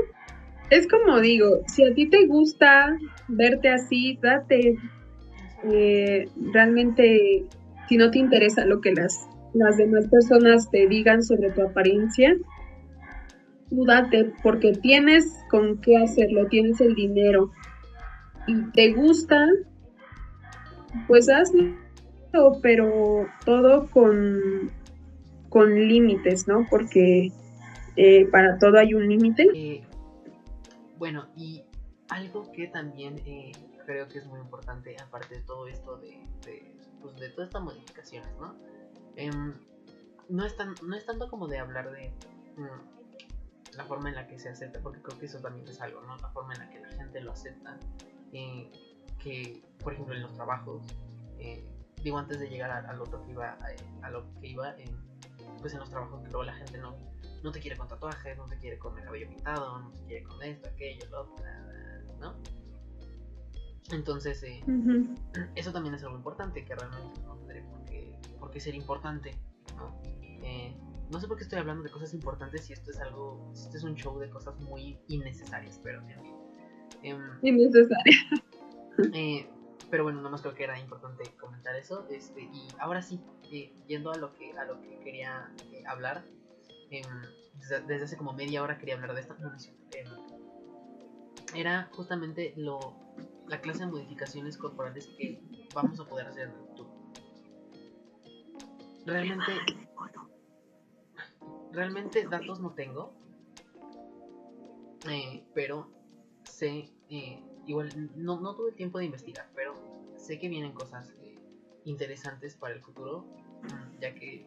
[0.71, 2.97] es como digo, si a ti te gusta
[3.29, 4.79] verte así, date.
[5.73, 7.45] Eh, realmente,
[7.89, 12.35] si no te interesa lo que las, las demás personas te digan sobre tu apariencia,
[13.71, 17.51] tú date, porque tienes con qué hacerlo, tienes el dinero
[18.47, 19.47] y te gusta,
[21.07, 21.73] pues hazlo,
[22.63, 24.71] pero todo con,
[25.49, 26.67] con límites, ¿no?
[26.69, 27.33] Porque
[27.97, 29.47] eh, para todo hay un límite.
[29.55, 29.83] Eh,
[30.99, 31.63] bueno, y
[32.09, 33.53] algo que también eh,
[33.87, 37.63] creo que es muy importante, aparte de todo esto de, de, pues, de todas estas
[37.63, 38.55] modificaciones, ¿no?
[39.17, 39.55] Em,
[40.29, 42.11] no, es tan- no es tanto como de hablar de
[42.57, 43.00] mm,
[43.77, 46.17] la forma en la que se acepta, porque creo que eso también es algo, ¿no?
[46.17, 47.79] La forma en la que la gente lo acepta,
[48.33, 48.71] eh,
[49.19, 50.87] que, por ejemplo, en los trabajos,
[51.39, 51.65] eh,
[52.03, 54.91] digo, antes de llegar a, a lo que iba, a, a lo que iba, eh,
[55.61, 56.97] pues en los trabajos que luego la gente no,
[57.43, 60.23] no te quiere con tatuajes, no te quiere con el cabello pintado, no te quiere
[60.25, 61.45] con esto, aquello, lo otro,
[62.19, 62.35] ¿no?
[63.93, 65.15] Entonces, eh, Ujú.
[65.55, 67.41] eso también es algo importante que realmente no
[67.87, 69.37] qué, por qué ser importante,
[69.77, 70.01] ¿no?
[70.43, 70.75] Eh,
[71.11, 73.79] no sé por qué estoy hablando de cosas importantes si esto es algo, si esto
[73.79, 76.41] es un show de cosas muy innecesarias, pero en fin.
[77.03, 77.21] Em,
[79.15, 79.49] eh,
[79.91, 82.07] pero bueno, nada más creo que era importante comentar eso.
[82.11, 83.21] Este, y ahora sí,
[83.51, 86.25] eh, yendo a lo que, a lo que quería eh, hablar,
[86.91, 87.05] em,
[87.59, 90.09] desde, desde hace como media hora quería hablar de esta cierto, em,
[91.55, 92.95] era justamente lo,
[93.49, 95.43] la clase de modificaciones corporales que
[95.75, 96.91] vamos a poder hacer en el futuro.
[99.07, 99.53] Realmente,
[101.73, 103.13] realmente datos no tengo,
[105.09, 105.89] eh, pero
[106.45, 109.75] sé, eh, igual no, no tuve tiempo de investigar, pero
[110.17, 111.39] sé que vienen cosas eh,
[111.85, 113.25] interesantes para el futuro,
[113.63, 114.47] mm, ya que,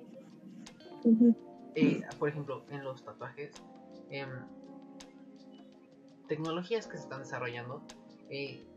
[2.20, 3.60] por ejemplo, en los tatuajes,
[4.10, 4.30] em,
[6.28, 7.82] tecnologías que se están desarrollando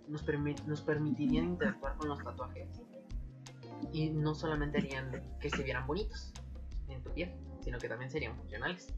[0.09, 2.69] nos, permi- nos permitirían interactuar con los tatuajes
[3.93, 6.35] y no solamente harían que se vieran bonitos
[6.89, 7.33] en tu piel,
[7.67, 8.95] sino que también serían funcionales,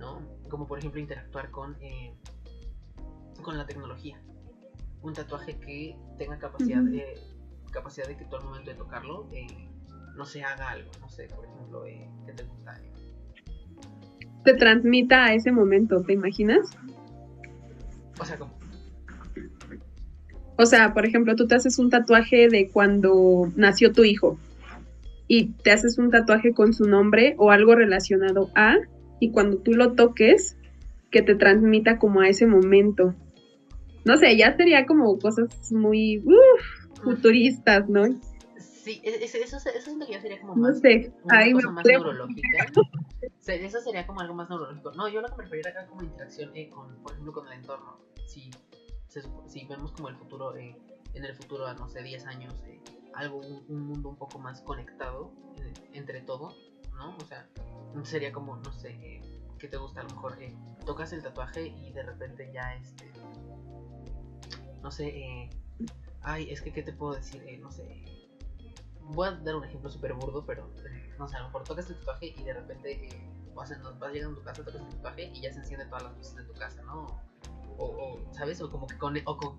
[0.00, 0.20] ¿no?
[0.48, 2.12] Como por ejemplo interactuar con, eh,
[3.40, 4.20] con la tecnología.
[5.00, 7.14] Un tatuaje que tenga capacidad, de,
[7.70, 9.46] capacidad de que tú al momento de tocarlo eh,
[10.16, 12.74] no se haga algo, no sé, por ejemplo, eh, ¿qué te gusta?
[12.82, 12.92] Eh,
[14.42, 16.76] Te transmita a ese momento, ¿te imaginas?
[18.20, 18.58] o sea, como,
[20.56, 24.36] O sea, por ejemplo, tú te haces un tatuaje de cuando nació tu hijo
[25.28, 28.76] y te haces un tatuaje con su nombre o algo relacionado a
[29.20, 30.56] y cuando tú lo toques,
[31.10, 33.14] que te transmita como a ese momento.
[34.04, 36.22] No sé, ya sería como cosas muy
[37.02, 38.04] futuristas, ¿no?
[38.58, 41.60] Sí, e- eso, eso siento que ya sería como No más, sé, una ahí me
[41.62, 42.66] cosa más puede- neurológica.
[43.46, 44.92] Eso sería como algo más neurológico.
[44.92, 47.54] No, yo lo que me refería acá como interacción eh, con, por ejemplo, con el
[47.54, 47.98] entorno.
[48.26, 48.50] Si,
[49.08, 50.76] se si vemos como el futuro, eh,
[51.14, 52.80] en el futuro, a no sé, 10 años, eh,
[53.18, 56.54] algo, un, un mundo un poco más conectado eh, entre todo,
[56.96, 57.16] ¿no?
[57.16, 57.48] O sea,
[58.04, 59.22] sería como, no sé, eh,
[59.58, 60.00] ¿qué te gusta?
[60.00, 60.54] A lo mejor eh,
[60.86, 63.10] tocas el tatuaje y de repente ya, este,
[64.82, 65.50] no sé, eh,
[66.22, 67.42] ay, es que, ¿qué te puedo decir?
[67.46, 68.04] Eh, no sé,
[69.02, 70.70] voy a dar un ejemplo súper burdo, pero
[71.18, 73.08] no sé, a lo mejor tocas el tatuaje y de repente,
[73.54, 76.16] vas, vas llegando a tu casa, tocas el tatuaje y ya se encienden todas las
[76.16, 77.06] luces de tu casa, ¿no?
[77.78, 78.60] O, o, ¿sabes?
[78.60, 79.58] O como que con, o, con,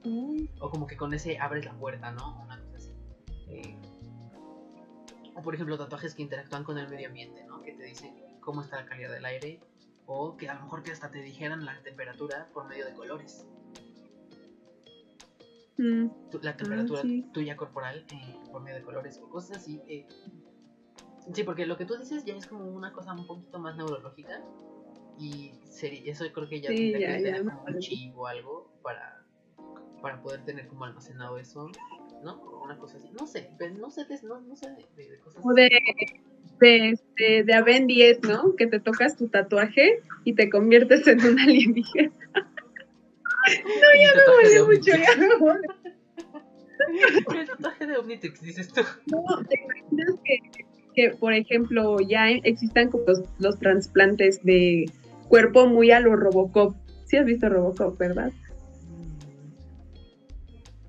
[0.60, 2.42] o como que con ese abres la puerta, ¿no?
[2.42, 2.69] Una.
[3.50, 3.76] Eh,
[5.36, 7.62] o por ejemplo, tatuajes que interactúan con el medio ambiente, ¿no?
[7.62, 9.60] Que te dicen cómo está la calidad del aire.
[10.06, 13.46] O que a lo mejor que hasta te dijeran la temperatura por medio de colores.
[15.78, 16.08] Mm,
[16.42, 17.30] La ah, temperatura sí.
[17.32, 19.82] tuya corporal eh, por medio de colores o cosas así.
[19.88, 20.08] eh.
[21.34, 24.42] Sí, porque lo que tú dices ya es como una cosa un poquito más neurológica.
[25.20, 28.72] Y seri- eso creo que ya Sí, tendría que tener como un chip o algo
[28.82, 29.26] para,
[30.02, 31.68] para poder tener como almacenado eso,
[32.24, 32.42] ¿no?
[32.42, 33.10] O una cosa así.
[33.20, 33.50] No sé,
[33.80, 35.70] no sé, de- no, no sé de, de- de cosas O de,
[36.60, 38.56] de, este, de Aven 10, ¿no?
[38.56, 42.12] Que te tocas tu tatuaje y te conviertes en un alienígena.
[42.34, 45.28] no, ya me Huele mucho, ya me.
[47.40, 48.82] El tatuaje de Omnitrix, dices tú.
[49.08, 50.40] No, ¿te imaginas que,
[50.96, 54.92] que, por ejemplo, ya existan como los, los trasplantes de
[55.28, 56.76] cuerpo muy a lo Robocop?
[57.06, 58.32] Sí has visto Robocop, ¿verdad?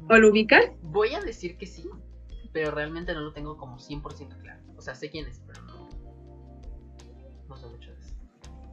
[0.09, 0.65] ¿O lo ubicas?
[0.91, 1.89] Voy a decir que sí,
[2.53, 4.61] pero realmente no lo tengo como 100% claro.
[4.77, 5.89] O sea, sé quién es, pero no.
[7.49, 8.15] No sé mucho de eso.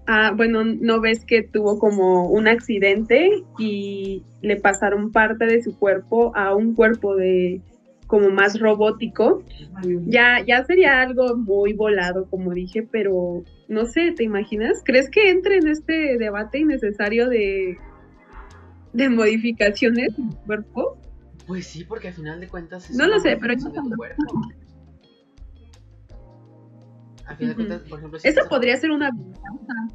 [0.07, 5.77] Ah, bueno, ¿no ves que tuvo como un accidente y le pasaron parte de su
[5.77, 7.61] cuerpo a un cuerpo de
[8.07, 9.43] como más robótico?
[10.05, 14.81] Ya, ya sería algo muy volado, como dije, pero no sé, ¿te imaginas?
[14.83, 17.77] ¿Crees que entre en este debate innecesario de,
[18.93, 20.97] de modificaciones tu cuerpo?
[21.47, 23.53] Pues sí, porque al final de cuentas es No lo sé, pero
[23.95, 24.41] cuerpo.
[27.25, 29.87] Al final de cuentas, por ejemplo, si podría ser una ventaja.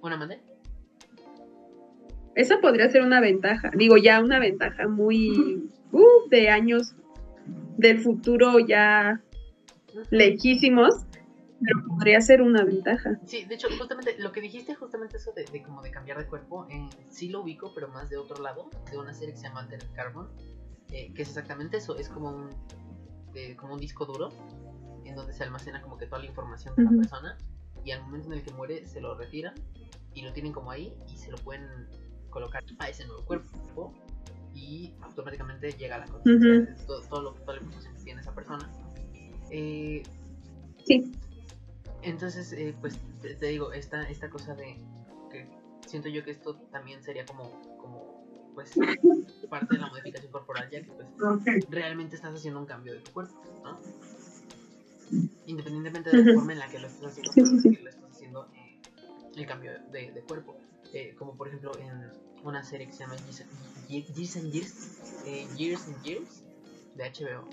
[0.00, 0.40] ¿Una mande?
[2.34, 3.70] Esa podría ser una ventaja.
[3.76, 6.94] Digo, ya una ventaja muy uh, de años
[7.76, 9.22] del futuro ya
[10.10, 10.94] lejísimos,
[11.60, 13.18] pero podría ser una ventaja.
[13.24, 16.26] Sí, de hecho, justamente lo que dijiste, justamente eso de, de como de cambiar de
[16.26, 19.48] cuerpo, eh, sí lo ubico, pero más de otro lado, de una serie que se
[19.48, 20.28] llama Altered Carbon,
[20.90, 22.48] eh, que es exactamente eso, es como un,
[23.32, 24.30] de- como un disco duro,
[25.04, 26.92] en donde se almacena como que toda la información de Ujú.
[26.92, 27.38] la persona,
[27.84, 29.54] y al momento en el que muere se lo retiran,
[30.14, 31.68] y lo tienen como ahí, y se lo pueden
[32.30, 33.92] colocar a ese nuevo cuerpo,
[34.54, 38.34] y automáticamente llega a la conciencia todo, todo lo, toda la información que tiene esa
[38.34, 38.70] persona.
[39.50, 40.06] Eh,
[40.84, 41.12] Sí.
[42.02, 44.78] entonces, eh, pues te, te digo, esta, esta cosa de
[45.30, 45.48] que
[45.84, 48.05] siento yo que esto también sería como, como
[48.56, 48.74] pues
[49.48, 51.06] parte de la modificación corporal, ya que pues
[51.68, 53.78] realmente estás haciendo un cambio de tu cuerpo, ¿no?
[55.46, 57.82] Independientemente de la forma en la que lo estás haciendo, Sí, sí, sí.
[57.82, 58.80] lo estás haciendo eh,
[59.36, 60.56] el cambio de, de cuerpo.
[60.92, 62.10] Eh, como por ejemplo en
[62.42, 63.44] una serie que se llama Years,
[63.88, 66.42] Ye- Years and Years, eh, Years and Years
[66.94, 67.48] de HBO.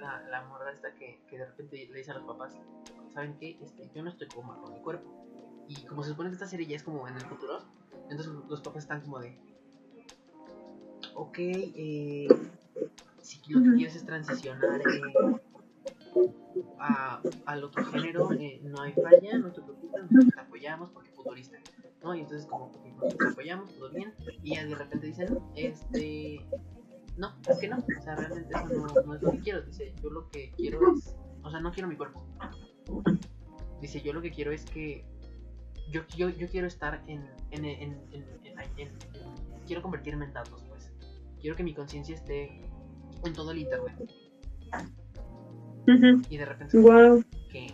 [0.00, 2.56] La, la morra esta que, que de repente le dice a los papás,
[3.12, 3.58] ¿saben qué?
[3.60, 5.12] Este, yo no estoy cómoda con mi cuerpo.
[5.68, 7.62] Y como se supone que esta serie ya es como en el futuro,
[8.08, 9.36] entonces los papás están como de,
[11.18, 12.28] ok, eh,
[13.20, 16.20] si lo que quieres es transicionar eh,
[16.78, 21.10] a, al otro género, eh, no hay falla, no te preocupes, nosotros te apoyamos porque
[21.10, 21.58] futurista.
[22.02, 22.14] ¿no?
[22.14, 24.14] Y entonces como que nosotros te apoyamos, todo bien,
[24.44, 26.46] y ya de repente dicen, este,
[27.16, 29.92] no, es que no, o sea, realmente eso no, no es lo que quiero, dice,
[30.00, 32.24] yo lo que quiero es, o sea, no quiero mi cuerpo.
[33.80, 35.04] Dice, yo lo que quiero es que,
[35.90, 38.92] yo, yo, yo quiero estar en, en, en, en,
[39.66, 40.67] quiero convertirme en datos.
[41.40, 42.60] Quiero que mi conciencia esté
[43.24, 43.94] en todo el internet.
[45.86, 46.22] Ujú.
[46.28, 47.24] Y de repente Wow.
[47.50, 47.66] que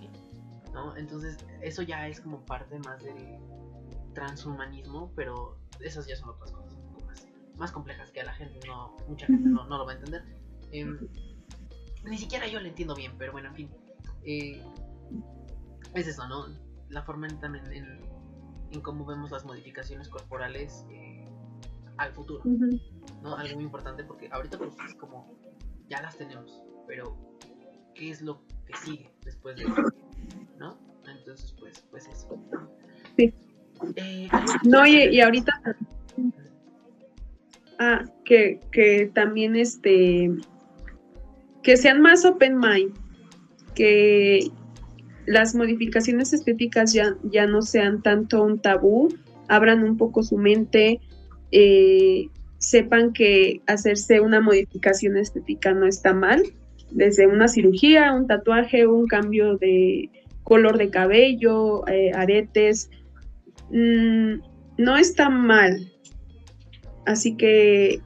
[0.72, 0.96] ¿no?
[0.96, 3.38] Entonces, eso ya es como parte más del
[4.12, 8.34] transhumanismo, pero esas ya son otras cosas un poco más, más complejas que a la
[8.34, 10.24] gente no, mucha gente no, no lo va a entender.
[10.72, 10.98] Em,
[12.04, 13.70] ni siquiera yo lo entiendo bien, pero bueno, en fin.
[14.24, 14.62] Eh,
[15.94, 16.46] es eso, ¿no?
[16.88, 18.00] La forma en, también en,
[18.72, 21.03] en cómo vemos las modificaciones corporales eh,
[21.96, 22.42] al futuro.
[23.22, 23.36] ¿no?
[23.36, 25.34] Algo muy importante porque ahorita pues es como
[25.88, 27.16] ya las tenemos, pero
[27.94, 29.74] ¿qué es lo que sigue después de eso?
[30.58, 30.78] ¿No?
[31.06, 32.38] Entonces pues pues eso.
[33.16, 33.32] Sí.
[33.96, 35.52] Eh, ¿algo que No, y, y ahorita
[37.78, 40.30] ah, que, que también este
[41.64, 42.94] que sean más open mind,
[43.74, 44.50] que
[45.26, 49.08] las modificaciones estéticas ya, ya no sean tanto un tabú,
[49.48, 51.00] abran un poco su mente,
[51.56, 52.28] eh,
[52.58, 56.42] sepan que hacerse una modificación estética no está mal,
[56.90, 60.10] desde una cirugía, un tatuaje, un cambio de
[60.42, 62.90] color de cabello, eh, aretes,
[63.70, 64.34] mm,
[64.78, 65.92] no está mal.
[67.06, 68.00] Así que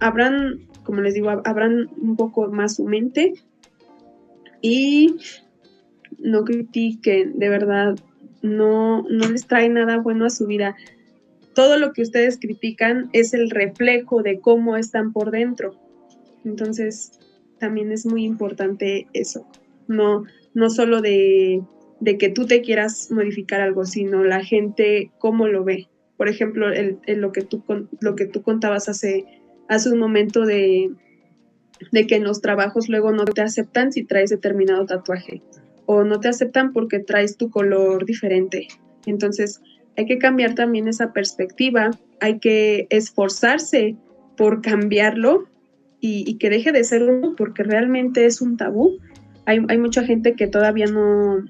[0.00, 3.32] abran, como les digo, ab- abran un poco más su mente
[4.60, 5.16] y
[6.18, 7.96] no critiquen, de verdad.
[8.42, 10.74] no, no les trae nada bueno a su vida.
[11.54, 15.74] Todo lo que ustedes critican es el reflejo de cómo están por dentro.
[16.44, 17.18] Entonces,
[17.58, 19.46] también es muy importante eso.
[19.86, 20.24] No,
[20.54, 21.62] no solo de,
[22.00, 25.88] de que tú te quieras modificar algo, sino la gente cómo lo ve.
[26.16, 27.62] Por ejemplo, el, lo, que tú,
[28.00, 29.24] lo que tú contabas hace,
[29.68, 30.90] hace un momento de,
[31.90, 35.42] de que en los trabajos luego no te aceptan si traes determinado tatuaje
[35.86, 38.68] o no te aceptan porque traes tu color diferente.
[39.06, 39.60] Entonces,
[39.96, 41.90] hay que cambiar también esa perspectiva,
[42.20, 43.96] hay que esforzarse
[44.36, 45.44] por cambiarlo
[46.00, 48.98] y, que deje de ser uno porque realmente es un tabú.
[49.46, 51.44] Hay, mucha gente que todavía no,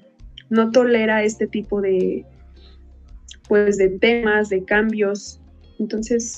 [0.49, 2.25] no tolera este tipo de,
[3.47, 5.41] pues, de temas, de cambios.
[5.79, 6.37] Entonces,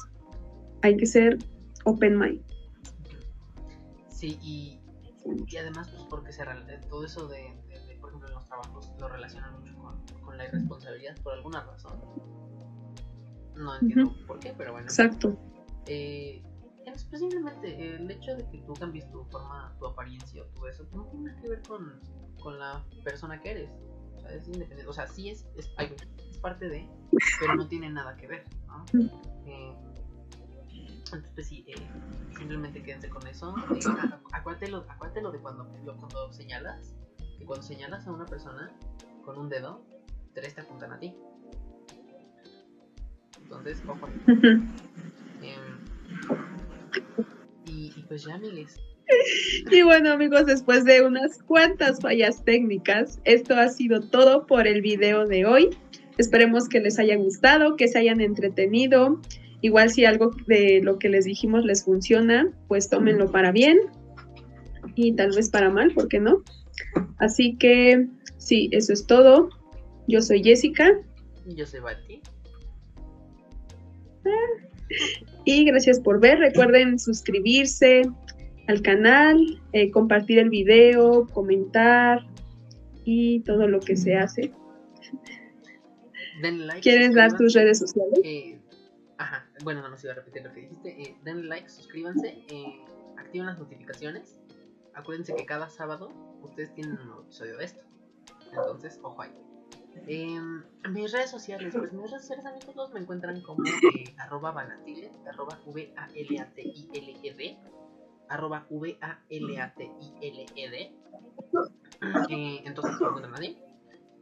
[0.82, 1.38] hay que ser
[1.84, 2.42] open mind.
[4.10, 4.80] Sí, y,
[5.58, 6.44] además, pues porque se,
[6.90, 7.54] todo eso de,
[8.00, 9.75] por ejemplo, los trabajos lo relacionan mucho
[10.36, 12.00] con, la irresponsabilidad por alguna razón.
[13.56, 14.88] No entiendo por qué, pero bueno.
[14.88, 15.38] Exacto.
[15.88, 16.44] Eh,
[17.10, 20.88] pues simplemente el hecho de que tú cambies tu forma, tu apariencia o todo eso,
[20.94, 22.00] no tiene nada que ver con,
[22.42, 23.70] con la persona que eres.
[24.16, 24.88] O sea, es independiente.
[24.88, 26.88] O sea, sí es, es, es parte de,
[27.40, 28.86] pero no tiene nada que ver, ¿no?
[29.46, 29.74] Eh,
[31.06, 31.76] entonces, pues sí, eh,
[32.38, 33.56] simplemente quédense con eso.
[33.76, 33.80] Eh,
[34.32, 35.68] acuérdate, acuérdate de cuando,
[35.98, 36.96] cuando señalas,
[37.38, 38.72] que cuando señalas a una persona
[39.24, 39.86] con un dedo,
[40.36, 41.14] tres te apuntan a ti.
[43.42, 44.08] Entonces, ojo.
[45.42, 45.56] eh,
[47.66, 48.80] y, y, pues ya, amigues.
[49.72, 54.82] Y bueno amigos, después de unas cuantas fallas técnicas, esto ha sido todo por el
[54.82, 55.70] video de hoy.
[56.18, 59.22] Esperemos que les haya gustado, que se hayan entretenido.
[59.62, 63.80] Igual si algo de lo que les dijimos les funciona, pues tómenlo para bien
[64.96, 66.44] y tal vez para mal, ¿por qué no?
[67.18, 68.08] Así que
[68.38, 69.50] sí, eso es todo.
[70.08, 71.00] Yo soy Jessica.
[71.46, 72.22] Y yo soy Bati.
[75.46, 76.40] Y gracias por ver.
[76.40, 78.04] Recuerden suscribirse
[78.68, 82.26] al canal, eh, compartir el video, comentar
[83.04, 84.52] y todo lo que se hace.
[86.82, 88.20] ¿Quieres dar tus redes sociales?
[88.24, 88.60] Eh,
[89.18, 91.02] Ajá, bueno, no, se iba a repetir lo que dijiste.
[91.02, 92.86] Eh, denle like, suscríbanse, eh,
[93.18, 94.40] activen las notificaciones.
[94.94, 96.10] Acuérdense que cada sábado
[96.42, 97.82] ustedes tienen un nuevo episodio de esto.
[98.50, 99.32] Entonces, ojo ahí.
[100.08, 100.40] Eh,
[100.90, 105.60] mis redes sociales, pues mis redes sociales amigos me encuentran como eh, arroba vanatile, arroba
[105.66, 107.58] V-A-L-A-T-I-L-E-D,
[108.30, 109.76] arroba V-A-L-A-T-I-L-E-D.
[112.30, 113.58] Eh, entonces me encuentran así.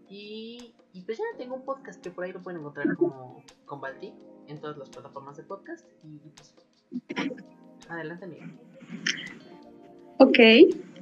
[0.10, 3.82] Y, y pues ya tengo un podcast que por ahí lo pueden encontrar como con
[3.82, 4.14] Balti
[4.48, 5.86] en todas las plataformas de podcast.
[6.04, 6.54] Y pues,
[7.90, 8.48] adelante, amiga.
[10.20, 10.40] Ok.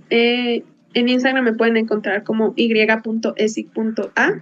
[0.10, 0.64] Eh,
[0.94, 4.42] en Instagram me pueden encontrar como y.esic.a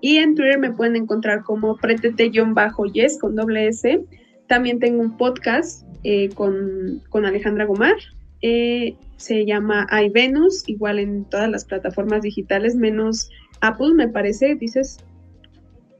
[0.00, 4.04] y en Twitter me pueden encontrar como pretete-yes con doble S.
[4.46, 7.96] También tengo un podcast eh, con, Alejandra Gomar.
[8.42, 13.30] Eh, se llama iVenus, igual en todas las plataformas digitales, menos
[13.60, 14.98] Apple, me parece, dices,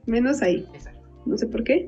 [0.05, 0.65] menos ahí.
[1.25, 1.87] No sé por qué.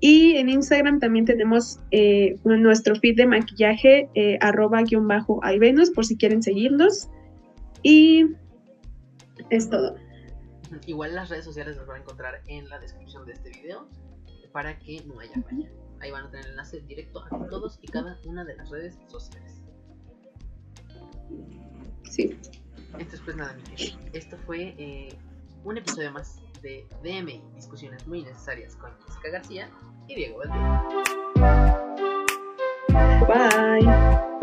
[0.00, 5.90] Y en Instagram también tenemos eh, nuestro feed de maquillaje, eh, arroba guion bajo Venus,
[5.90, 7.08] por si quieren seguirnos.
[7.82, 8.26] Y
[9.50, 9.96] es todo.
[10.86, 13.88] Igual las redes sociales las van a encontrar en la descripción de este video
[14.52, 15.70] para que no haya falla.
[16.00, 18.98] Ahí van a tener el enlace directo a todos y cada una de las redes
[19.06, 19.62] sociales.
[22.04, 22.38] Sí.
[22.92, 23.56] Entonces, pues nada,
[24.12, 25.08] esto fue eh,
[25.64, 29.70] un episodio más de DMI, discusiones muy necesarias con Jessica García
[30.08, 31.86] y Diego Valdez.
[33.26, 34.35] Bye.